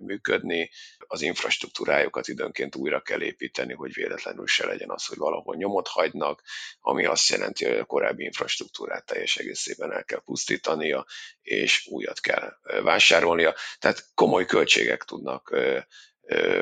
[0.00, 0.70] működni,
[1.06, 6.42] az infrastruktúrájukat időnként újra kell építeni, hogy véletlenül se legyen az, hogy valahol nyomot hagynak,
[6.80, 11.06] ami azt jelenti, hogy a korábbi infrastruktúrát teljes egészében el kell pusztítania,
[11.42, 12.52] és újat kell
[12.82, 13.54] vásárolnia.
[13.78, 15.56] Tehát komoly költségek tudnak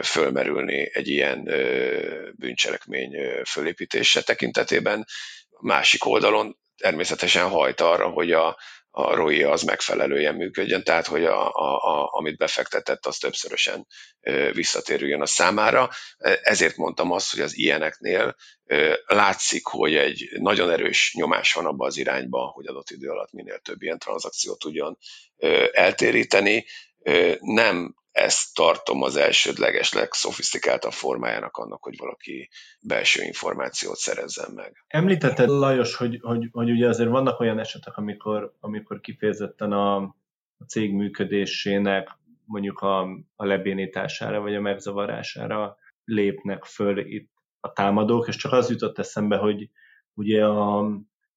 [0.02, 1.44] fölmerülni egy ilyen
[2.36, 5.06] bűncselekmény fölépítése tekintetében.
[5.60, 8.58] Másik oldalon természetesen hajt arra, hogy a,
[8.90, 13.86] a ROI az megfelelően működjön, tehát hogy a, a, a, amit befektetett, az többszörösen
[14.52, 15.90] visszatérüljön a számára.
[16.42, 18.36] Ezért mondtam azt, hogy az ilyeneknél
[19.06, 23.58] látszik, hogy egy nagyon erős nyomás van abba az irányba, hogy adott idő alatt minél
[23.58, 24.98] több ilyen tranzakciót tudjon
[25.72, 26.66] eltéríteni.
[27.40, 32.48] Nem ezt tartom az elsődleges, legszofisztikáltabb formájának annak, hogy valaki
[32.80, 34.84] belső információt szerezzen meg.
[34.86, 39.96] Említetted, Lajos, hogy, hogy, hogy ugye azért vannak olyan esetek, amikor, amikor kifejezetten a,
[40.56, 43.00] a cég működésének mondjuk a,
[43.36, 49.36] a lebénítására vagy a megzavarására lépnek föl itt a támadók, és csak az jutott eszembe,
[49.36, 49.70] hogy
[50.14, 50.88] ugye a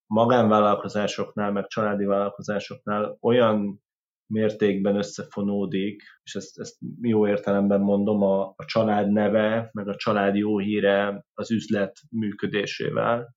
[0.06, 3.84] magánvállalkozásoknál, meg családi vállalkozásoknál olyan
[4.28, 10.36] mértékben összefonódik, és ezt, ezt jó értelemben mondom, a, a család neve, meg a család
[10.36, 13.36] jó híre az üzlet működésével,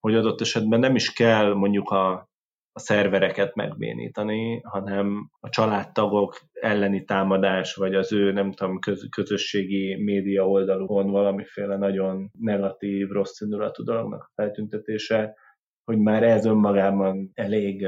[0.00, 2.28] hogy adott esetben nem is kell mondjuk a,
[2.72, 10.02] a szervereket megbénítani, hanem a családtagok elleni támadás, vagy az ő, nem tudom, köz, közösségi
[10.02, 15.34] média oldalukon valamiféle nagyon negatív, rossz indulatú dolognak a feltüntetése,
[15.84, 17.86] hogy már ez önmagában elég,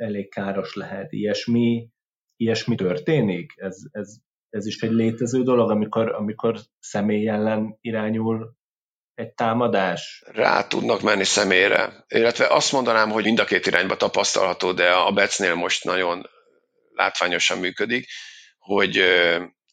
[0.00, 1.12] elég káros lehet.
[1.12, 1.88] Ilyesmi,
[2.36, 3.52] ilyesmi történik?
[3.56, 4.08] Ez, ez,
[4.48, 8.58] ez is egy létező dolog, amikor, amikor személy ellen irányul
[9.14, 10.22] egy támadás?
[10.26, 12.04] Rá tudnak menni személyre.
[12.08, 16.28] Illetve azt mondanám, hogy mind a két irányba tapasztalható, de a Becnél most nagyon
[16.92, 18.06] látványosan működik,
[18.58, 18.98] hogy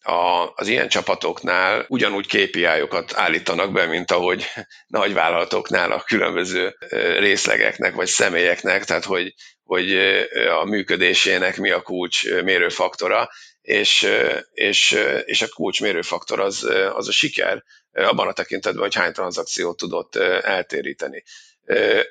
[0.07, 4.45] a, az ilyen csapatoknál ugyanúgy KPI-okat állítanak be, mint ahogy
[4.87, 6.75] nagy vállalatoknál a különböző
[7.19, 9.33] részlegeknek vagy személyeknek, tehát hogy,
[9.67, 9.95] hogy
[10.61, 13.29] a működésének mi a kulcs mérőfaktora,
[13.61, 14.07] és,
[14.51, 16.63] és, és a kulcs mérőfaktor az,
[16.93, 21.23] az a siker, abban a tekintetben, hogy hány tranzakciót tudott eltéríteni.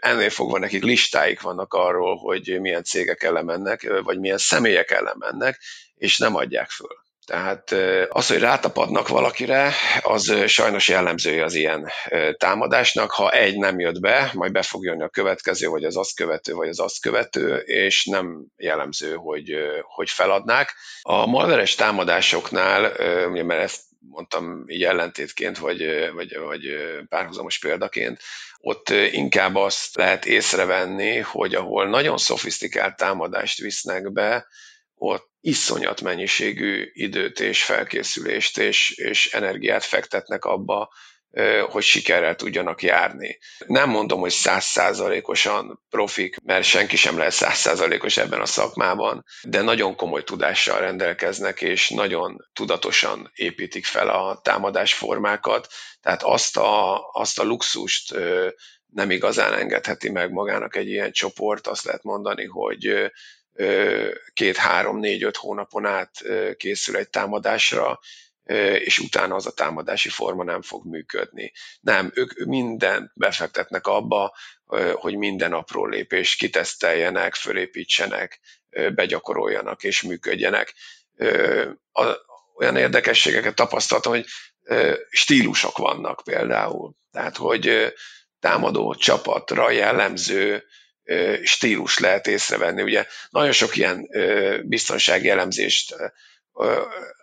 [0.01, 5.17] Ennél fogva nekik listáik vannak arról, hogy milyen cégek ellen mennek, vagy milyen személyek ellen
[5.19, 5.61] mennek,
[5.95, 7.06] és nem adják föl.
[7.27, 7.71] Tehát
[8.09, 11.91] az, hogy rátapadnak valakire, az sajnos jellemzője az ilyen
[12.37, 13.11] támadásnak.
[13.11, 16.53] Ha egy nem jött be, majd be fog jönni a következő, vagy az azt követő,
[16.53, 20.75] vagy az azt követő, és nem jellemző, hogy, hogy feladnák.
[21.03, 22.81] A malveres támadásoknál,
[23.29, 26.63] mert ezt mondtam így ellentétként, vagy, vagy, vagy
[27.09, 28.21] párhuzamos példaként,
[28.59, 34.47] ott inkább azt lehet észrevenni, hogy ahol nagyon szofisztikált támadást visznek be,
[34.99, 40.89] ott iszonyat mennyiségű időt és felkészülést és, és energiát fektetnek abba,
[41.69, 43.39] hogy sikerrel tudjanak járni.
[43.67, 49.97] Nem mondom, hogy százszázalékosan profik, mert senki sem lehet százszázalékos ebben a szakmában, de nagyon
[49.97, 55.69] komoly tudással rendelkeznek, és nagyon tudatosan építik fel a támadásformákat,
[56.01, 58.15] tehát azt a, azt a luxust
[58.87, 63.11] nem igazán engedheti meg magának egy ilyen csoport, azt lehet mondani, hogy
[64.35, 66.11] két, három, négy, öt hónapon át
[66.57, 68.01] készül egy támadásra,
[68.79, 71.53] és utána az a támadási forma nem fog működni.
[71.81, 74.37] Nem, ők mindent befektetnek abba,
[74.95, 78.41] hogy minden apró lépést kiteszteljenek, fölépítsenek,
[78.95, 80.75] begyakoroljanak és működjenek.
[82.57, 84.25] Olyan érdekességeket tapasztaltam, hogy
[85.09, 86.95] stílusok vannak például.
[87.11, 87.95] Tehát, hogy
[88.41, 90.65] támadó csapatra jellemző
[91.43, 92.83] stílus lehet észrevenni.
[92.83, 94.09] Ugye nagyon sok ilyen
[94.65, 95.97] biztonsági elemzést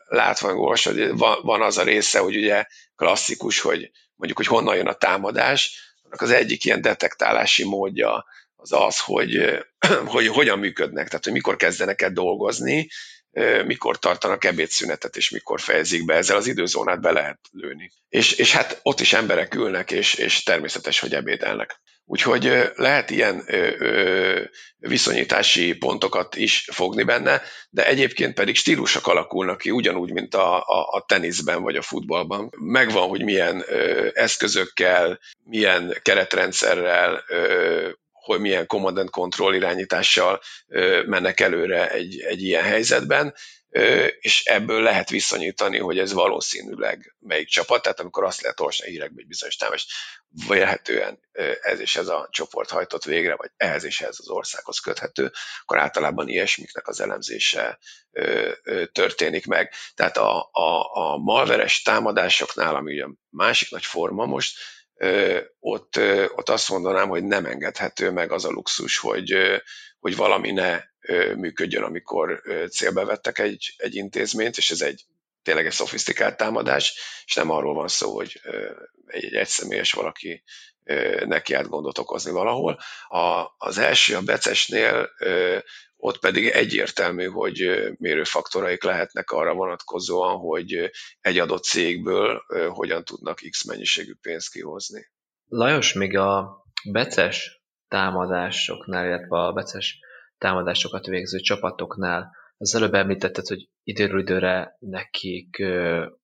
[0.08, 1.12] látva, hogy
[1.42, 2.66] van az a része, hogy ugye
[2.96, 8.26] klasszikus, hogy mondjuk, hogy honnan jön a támadás, annak az egyik ilyen detektálási módja
[8.56, 9.64] az az, hogy,
[10.06, 12.88] hogy hogyan működnek, tehát hogy mikor kezdenek el dolgozni,
[13.66, 17.92] mikor tartanak ebédszünetet, és mikor fejezik be, ezzel az időzónát be lehet lőni.
[18.10, 21.82] És, és hát ott is emberek ülnek, és, és természetes, hogy ebédelnek.
[22.06, 23.46] Úgyhogy lehet ilyen
[24.78, 30.88] viszonyítási pontokat is fogni benne, de egyébként pedig stílusok alakulnak ki, ugyanúgy, mint a, a,
[30.92, 32.50] a teniszben vagy a futballban.
[32.60, 33.66] Megvan, hogy milyen
[34.14, 37.24] eszközökkel, milyen keretrendszerrel,
[38.12, 40.42] hogy milyen command and control irányítással
[41.06, 43.34] mennek előre egy, egy ilyen helyzetben,
[44.20, 48.90] és ebből lehet viszonyítani, hogy ez valószínűleg melyik csapat, tehát amikor azt lehet olvasni a
[48.90, 49.92] hírekben, hogy bizonyos támadást
[50.48, 51.20] lehetően
[51.62, 55.78] ez és ez a csoport hajtott végre, vagy ehhez és ehhez az országhoz köthető, akkor
[55.78, 57.80] általában ilyesmiknek az elemzése
[58.92, 59.74] történik meg.
[59.96, 64.58] Tehát a, a, a malveres támadásoknál, ami a másik nagy forma most,
[65.60, 66.00] ott,
[66.36, 69.36] ott azt mondanám, hogy nem engedhető meg az a luxus, hogy,
[70.00, 70.82] hogy valami ne
[71.36, 75.06] működjön, amikor célbe vettek egy, egy intézményt, és ez egy
[75.44, 76.94] tényleg egy szofisztikált támadás,
[77.26, 78.42] és nem arról van szó, hogy
[79.06, 80.44] egy, egy egyszemélyes valaki
[81.26, 82.80] neki át gondot okozni valahol.
[83.08, 85.10] A, az első, a becesnél
[85.98, 87.56] ott pedig egyértelmű, hogy
[87.98, 90.92] mérőfaktoraik lehetnek arra vonatkozóan, hogy
[91.22, 95.12] egy adott cégből hogyan tudnak X mennyiségű pénzt kihozni.
[95.48, 100.00] Lajos, még a beces támadásoknál, illetve a beces
[100.44, 105.64] támadásokat végző csapatoknál, az előbb említetted, hogy időről időre nekik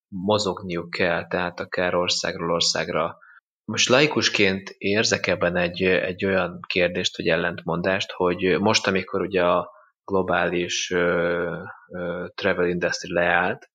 [0.07, 3.17] mozogniuk kell, tehát akár országról országra.
[3.65, 9.70] Most laikusként érzek ebben egy, egy olyan kérdést, vagy ellentmondást, hogy most, amikor ugye a
[10.03, 11.61] globális ö,
[11.91, 13.70] ö, travel industry leállt,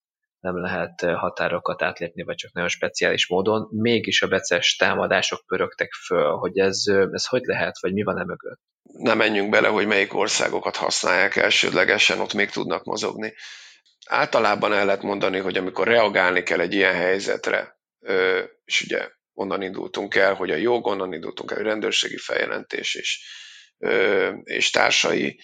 [0.45, 6.31] nem lehet határokat átlépni, vagy csak nagyon speciális módon, mégis a beces támadások pörögtek föl,
[6.31, 8.59] hogy ez, ez hogy lehet, vagy mi van e mögött?
[8.81, 13.33] Nem menjünk bele, hogy melyik országokat használják elsődlegesen, ott még tudnak mozogni.
[14.09, 17.79] Általában el lehet mondani, hogy amikor reagálni kell egy ilyen helyzetre,
[18.65, 23.25] és ugye onnan indultunk el, hogy a jog, onnan indultunk el, hogy rendőrségi feljelentés és,
[24.43, 25.39] és társai,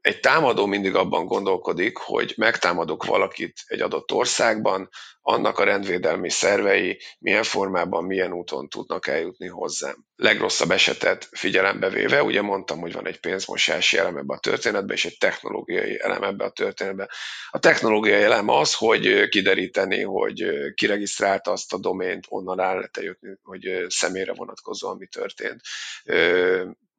[0.00, 4.88] egy támadó mindig abban gondolkodik, hogy megtámadok valakit egy adott országban,
[5.20, 10.04] annak a rendvédelmi szervei milyen formában, milyen úton tudnak eljutni hozzám.
[10.16, 15.04] Legrosszabb esetet figyelembe véve, ugye mondtam, hogy van egy pénzmosási elem ebbe a történetbe, és
[15.04, 17.10] egy technológiai elem ebbe a történetbe.
[17.50, 20.44] A technológiai elem az, hogy kideríteni, hogy
[20.74, 25.60] kiregisztrálta azt a domént, onnan el lehet jutni, hogy személyre vonatkozóan mi történt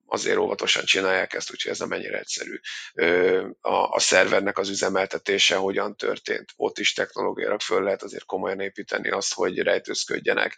[0.09, 2.59] azért óvatosan csinálják ezt, úgyhogy ez nem ennyire egyszerű.
[3.61, 9.09] A, a szervernek az üzemeltetése hogyan történt, ott is technológiára föl lehet azért komolyan építeni
[9.09, 10.57] azt, hogy rejtőzködjenek.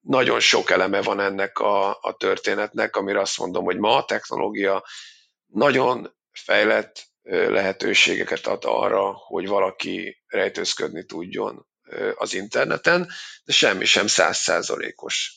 [0.00, 4.84] Nagyon sok eleme van ennek a, a történetnek, amire azt mondom, hogy ma a technológia
[5.46, 11.66] nagyon fejlett lehetőségeket ad arra, hogy valaki rejtőzködni tudjon
[12.14, 13.08] az interneten,
[13.44, 15.36] de semmi sem százszázalékos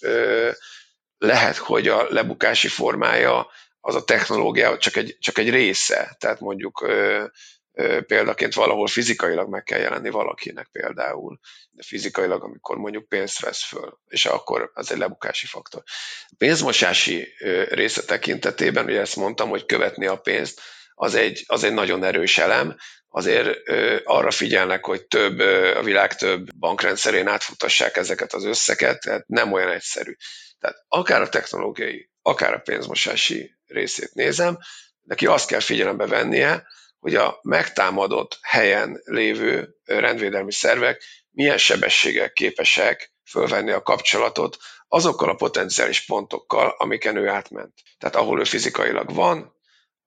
[1.19, 3.47] lehet, hogy a lebukási formája
[3.79, 7.25] az a technológia csak egy, csak egy része, tehát mondjuk ö,
[7.73, 11.39] ö, példaként valahol fizikailag meg kell jelenni valakinek például,
[11.71, 15.83] de fizikailag, amikor mondjuk pénzt vesz föl, és akkor az egy lebukási faktor.
[16.25, 20.61] A pénzmosási ö, része tekintetében, ugye ezt mondtam, hogy követni a pénzt,
[20.93, 22.75] az egy, az egy nagyon erős elem,
[23.09, 23.57] azért
[24.03, 25.39] arra figyelnek, hogy több,
[25.75, 30.15] a világ több bankrendszerén átfutassák ezeket az összeket, tehát nem olyan egyszerű.
[30.59, 34.57] Tehát akár a technológiai, akár a pénzmosási részét nézem,
[35.01, 36.67] neki azt kell figyelembe vennie,
[36.99, 44.57] hogy a megtámadott helyen lévő rendvédelmi szervek milyen sebességgel képesek fölvenni a kapcsolatot
[44.87, 47.73] azokkal a potenciális pontokkal, amiken ő átment.
[47.97, 49.57] Tehát ahol ő fizikailag van,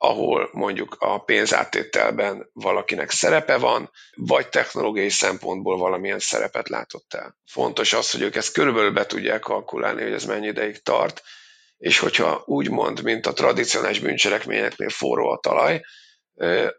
[0.04, 7.36] ahol mondjuk a pénzáttételben valakinek szerepe van, vagy technológiai szempontból valamilyen szerepet látott el.
[7.46, 11.22] Fontos az, hogy ők ezt körülbelül be tudják kalkulálni, hogy ez mennyi ideig tart,
[11.78, 15.80] és hogyha úgy mond, mint a tradicionális bűncselekményeknél forró a talaj,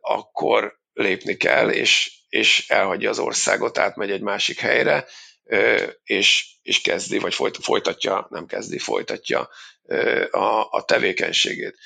[0.01, 5.05] akkor lépni kell, és, és elhagyja az országot, átmegy egy másik helyre,
[6.03, 9.49] és, és kezdi, vagy folytatja, nem kezdi, folytatja
[10.32, 11.78] a, a tevékenységét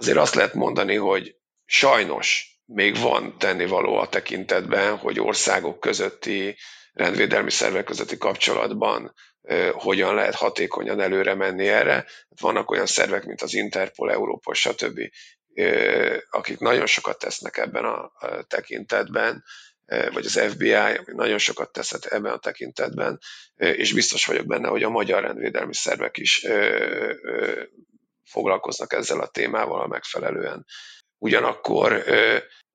[0.00, 6.56] azért azt lehet mondani, hogy sajnos még van tennivaló a tekintetben, hogy országok közötti
[6.92, 9.14] rendvédelmi szervek közötti kapcsolatban
[9.72, 12.06] hogyan lehet hatékonyan előre menni erre.
[12.40, 15.00] Vannak olyan szervek, mint az Interpol, Európol, stb.,
[16.30, 18.12] akik nagyon sokat tesznek ebben a
[18.48, 19.44] tekintetben,
[20.12, 23.18] vagy az FBI, ami nagyon sokat tesz ebben a tekintetben,
[23.56, 26.46] és biztos vagyok benne, hogy a magyar rendvédelmi szervek is
[28.30, 30.66] foglalkoznak ezzel a témával megfelelően.
[31.18, 32.04] Ugyanakkor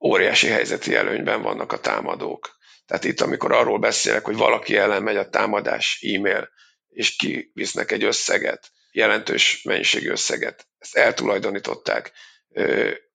[0.05, 2.57] óriási helyzeti előnyben vannak a támadók.
[2.85, 6.49] Tehát itt, amikor arról beszélek, hogy valaki ellen megy a támadás e-mail,
[6.89, 12.11] és kivisznek egy összeget, jelentős mennyiségű összeget, ezt eltulajdonították,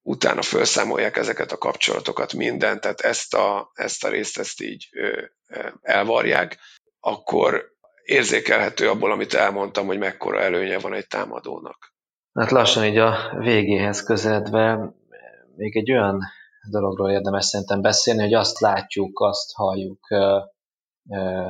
[0.02, 4.88] utána felszámolják ezeket a kapcsolatokat, mindent, tehát ezt a, ezt a részt ezt így
[5.82, 6.58] elvarják,
[7.00, 7.72] akkor
[8.02, 11.94] érzékelhető abból, amit elmondtam, hogy mekkora előnye van egy támadónak.
[12.34, 14.94] Hát lassan így a végéhez közeledve
[15.56, 16.20] még egy olyan
[16.70, 20.06] dologról érdemes szerintem beszélni, hogy azt látjuk, azt halljuk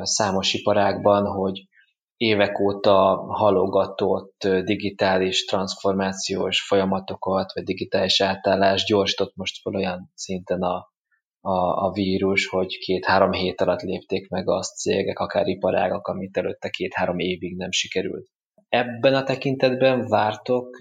[0.02, 1.68] számos iparágban, hogy
[2.16, 10.92] évek óta halogatott digitális transformációs folyamatokat, vagy digitális átállást gyorsított most fel olyan szinten a,
[11.40, 16.68] a, a vírus, hogy két-három hét alatt lépték meg azt cégek, akár iparágak, amit előtte
[16.68, 18.30] két-három évig nem sikerült
[18.70, 20.80] ebben a tekintetben vártok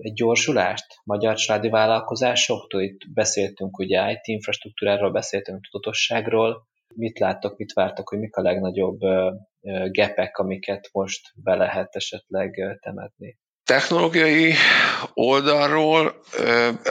[0.00, 2.82] egy gyorsulást magyar családi vállalkozásoktól?
[2.82, 6.66] Itt beszéltünk ugye IT infrastruktúráról, beszéltünk tudatosságról.
[6.94, 8.98] Mit láttok, mit vártok, hogy mik a legnagyobb
[9.90, 13.38] gepek, amiket most be lehet esetleg temetni?
[13.64, 14.52] Technológiai
[15.12, 16.14] oldalról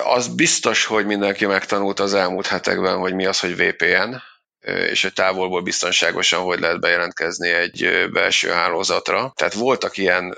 [0.04, 4.16] az biztos, hogy mindenki megtanult az elmúlt hetekben, hogy mi az, hogy VPN,
[4.64, 9.34] és hogy távolból biztonságosan hogy lehet bejelentkezni egy belső hálózatra.
[9.36, 10.36] Tehát voltak ilyen,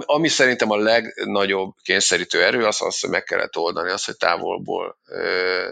[0.00, 4.98] ami szerintem a legnagyobb kényszerítő erő, az az, hogy meg kellett oldani azt, hogy távolból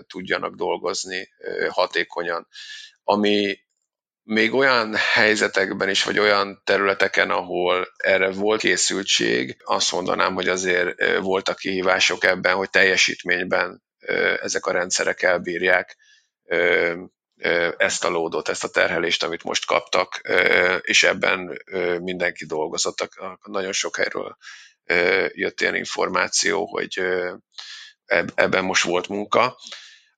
[0.07, 1.29] tudjanak dolgozni
[1.69, 2.49] hatékonyan.
[3.05, 3.59] Ami
[4.23, 11.19] még olyan helyzetekben is, vagy olyan területeken, ahol erre volt készültség, azt mondanám, hogy azért
[11.19, 13.83] voltak kihívások ebben, hogy teljesítményben
[14.41, 15.97] ezek a rendszerek elbírják
[17.77, 20.21] ezt a lódot, ezt a terhelést, amit most kaptak,
[20.81, 21.63] és ebben
[22.01, 23.09] mindenki dolgozott.
[23.43, 24.37] Nagyon sok helyről
[25.33, 27.01] jött ilyen információ, hogy
[28.35, 29.57] ebben most volt munka.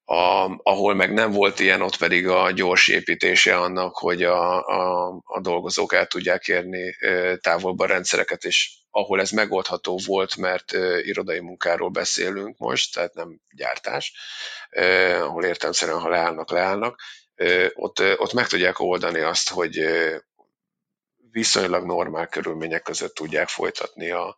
[0.05, 5.09] A, ahol meg nem volt ilyen, ott pedig a gyors építése annak, hogy a, a,
[5.25, 6.97] a dolgozók el tudják érni
[7.41, 10.73] távolba rendszereket, és ahol ez megoldható volt, mert
[11.03, 14.13] irodai munkáról beszélünk most, tehát nem gyártás,
[15.21, 17.01] ahol értelmszerűen, ha leállnak, leállnak,
[17.75, 19.85] ott, ott meg tudják oldani azt, hogy
[21.31, 24.37] viszonylag normál körülmények között tudják folytatni a,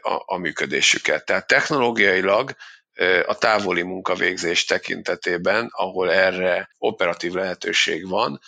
[0.00, 1.24] a, a működésüket.
[1.24, 2.56] Tehát technológiailag
[3.26, 8.40] a távoli munkavégzés tekintetében, ahol erre operatív lehetőség van,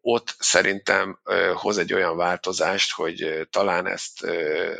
[0.00, 1.18] ott szerintem
[1.54, 4.22] hoz egy olyan változást, hogy talán ezt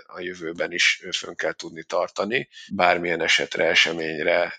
[0.07, 4.55] a jövőben is fönn kell tudni tartani, bármilyen esetre, eseményre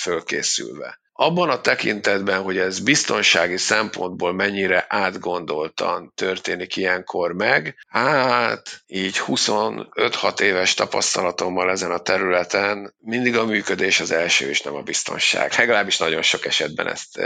[0.00, 1.00] fölkészülve.
[1.14, 10.40] Abban a tekintetben, hogy ez biztonsági szempontból mennyire átgondoltan történik ilyenkor meg, hát így 25-6
[10.40, 15.52] éves tapasztalatommal ezen a területen mindig a működés az első, és nem a biztonság.
[15.56, 17.20] Legalábbis nagyon sok esetben ezt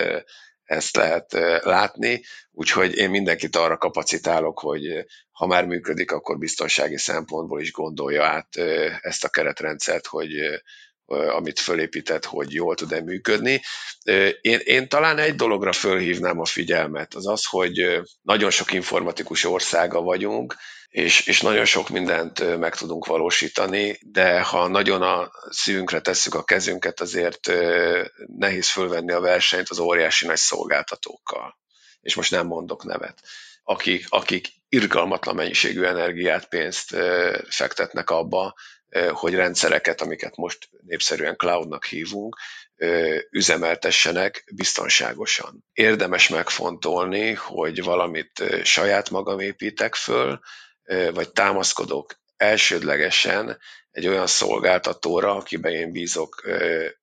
[0.66, 7.60] ezt lehet látni, úgyhogy én mindenkit arra kapacitálok, hogy ha már működik, akkor biztonsági szempontból
[7.60, 8.56] is gondolja át
[9.00, 10.30] ezt a keretrendszert, hogy
[11.06, 13.60] amit fölépített, hogy jól tud-e működni.
[14.40, 20.00] Én, én talán egy dologra fölhívnám a figyelmet, az az, hogy nagyon sok informatikus országa
[20.00, 20.56] vagyunk,
[20.96, 26.44] és, és nagyon sok mindent meg tudunk valósítani, de ha nagyon a szívünkre tesszük a
[26.44, 27.52] kezünket, azért
[28.26, 31.58] nehéz fölvenni a versenyt az óriási nagy szolgáltatókkal.
[32.00, 33.20] És most nem mondok nevet.
[33.62, 36.96] Akik, akik irgalmatlan mennyiségű energiát, pénzt
[37.48, 38.54] fektetnek abba,
[39.10, 42.36] hogy rendszereket, amiket most népszerűen cloudnak hívunk,
[43.30, 45.64] üzemeltessenek biztonságosan.
[45.72, 50.40] Érdemes megfontolni, hogy valamit saját magam építek föl,
[51.12, 53.58] vagy támaszkodok elsődlegesen
[53.90, 56.42] egy olyan szolgáltatóra, akiben én bízok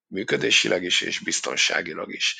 [0.07, 2.35] működésileg is és biztonságilag is.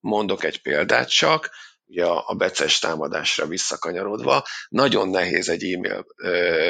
[0.00, 1.50] Mondok egy példát csak,
[1.86, 6.06] ugye a beces támadásra visszakanyarodva, nagyon nehéz egy e-mail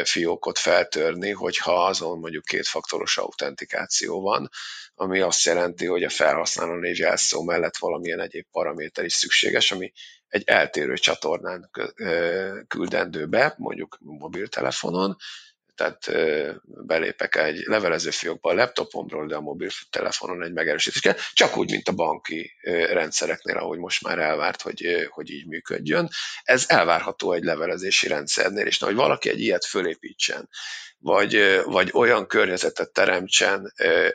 [0.04, 4.50] fiókot feltörni, hogyha azon mondjuk kétfaktoros autentikáció van,
[4.94, 9.92] ami azt jelenti, hogy a felhasználó névjelszó mellett valamilyen egyéb paraméter is szükséges, ami
[10.34, 11.70] egy eltérő csatornán
[12.68, 15.16] küldendő be, mondjuk mobiltelefonon,
[15.74, 16.10] tehát
[16.64, 21.88] belépek egy levelező fiókba a laptopomról, de a mobiltelefonon egy megerősítés kell, csak úgy, mint
[21.88, 22.52] a banki
[22.92, 26.08] rendszereknél, ahogy most már elvárt, hogy, hogy így működjön.
[26.42, 30.48] Ez elvárható egy levelezési rendszernél, és na, hogy valaki egy ilyet fölépítsen,
[30.98, 33.72] vagy, vagy olyan környezetet teremtsen,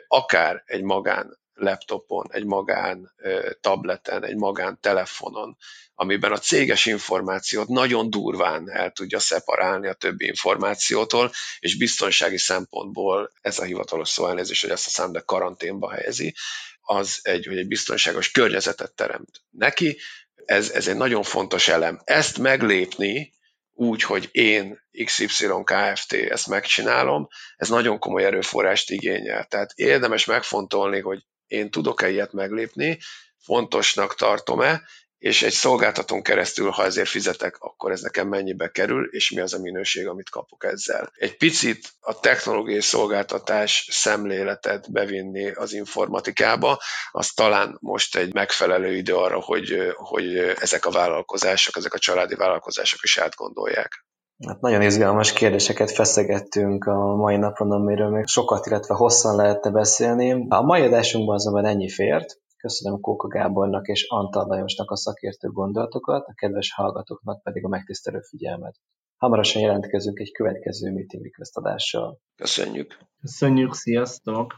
[0.08, 3.12] akár egy magán laptopon, egy magán
[3.60, 5.56] tableten, egy magán telefonon,
[5.94, 13.32] amiben a céges információt nagyon durván el tudja szeparálni a többi információtól, és biztonsági szempontból
[13.40, 16.34] ez a hivatalos szó elnézést, hogy ezt a szám, de karanténba helyezi,
[16.80, 19.98] az egy, hogy egy biztonságos környezetet teremt neki,
[20.44, 22.00] ez, ez egy nagyon fontos elem.
[22.04, 23.32] Ezt meglépni,
[23.80, 26.12] úgy, hogy én XY Kft.
[26.12, 29.44] ezt megcsinálom, ez nagyon komoly erőforrást igényel.
[29.44, 32.98] Tehát érdemes megfontolni, hogy én tudok-e ilyet meglépni,
[33.38, 34.82] fontosnak tartom-e,
[35.18, 39.52] és egy szolgáltatón keresztül, ha ezért fizetek, akkor ez nekem mennyibe kerül, és mi az
[39.52, 41.12] a minőség, amit kapok ezzel.
[41.14, 46.80] Egy picit a technológiai szolgáltatás szemléletet bevinni az informatikába,
[47.10, 52.34] az talán most egy megfelelő idő arra, hogy, hogy ezek a vállalkozások, ezek a családi
[52.34, 54.04] vállalkozások is átgondolják.
[54.46, 60.46] Hát nagyon izgalmas kérdéseket feszegettünk a mai napon, amiről még sokat, illetve hosszan lehetne beszélni.
[60.48, 62.38] A mai adásunkban azonban ennyi fért.
[62.56, 68.20] Köszönöm Kóka Gábornak és Antal Lajosnak a szakértő gondolatokat, a kedves hallgatóknak pedig a megtisztelő
[68.20, 68.76] figyelmet.
[69.16, 72.18] Hamarosan jelentkezünk egy következő meeting request adással.
[72.36, 72.98] Köszönjük!
[73.20, 74.54] Köszönjük, sziasztok!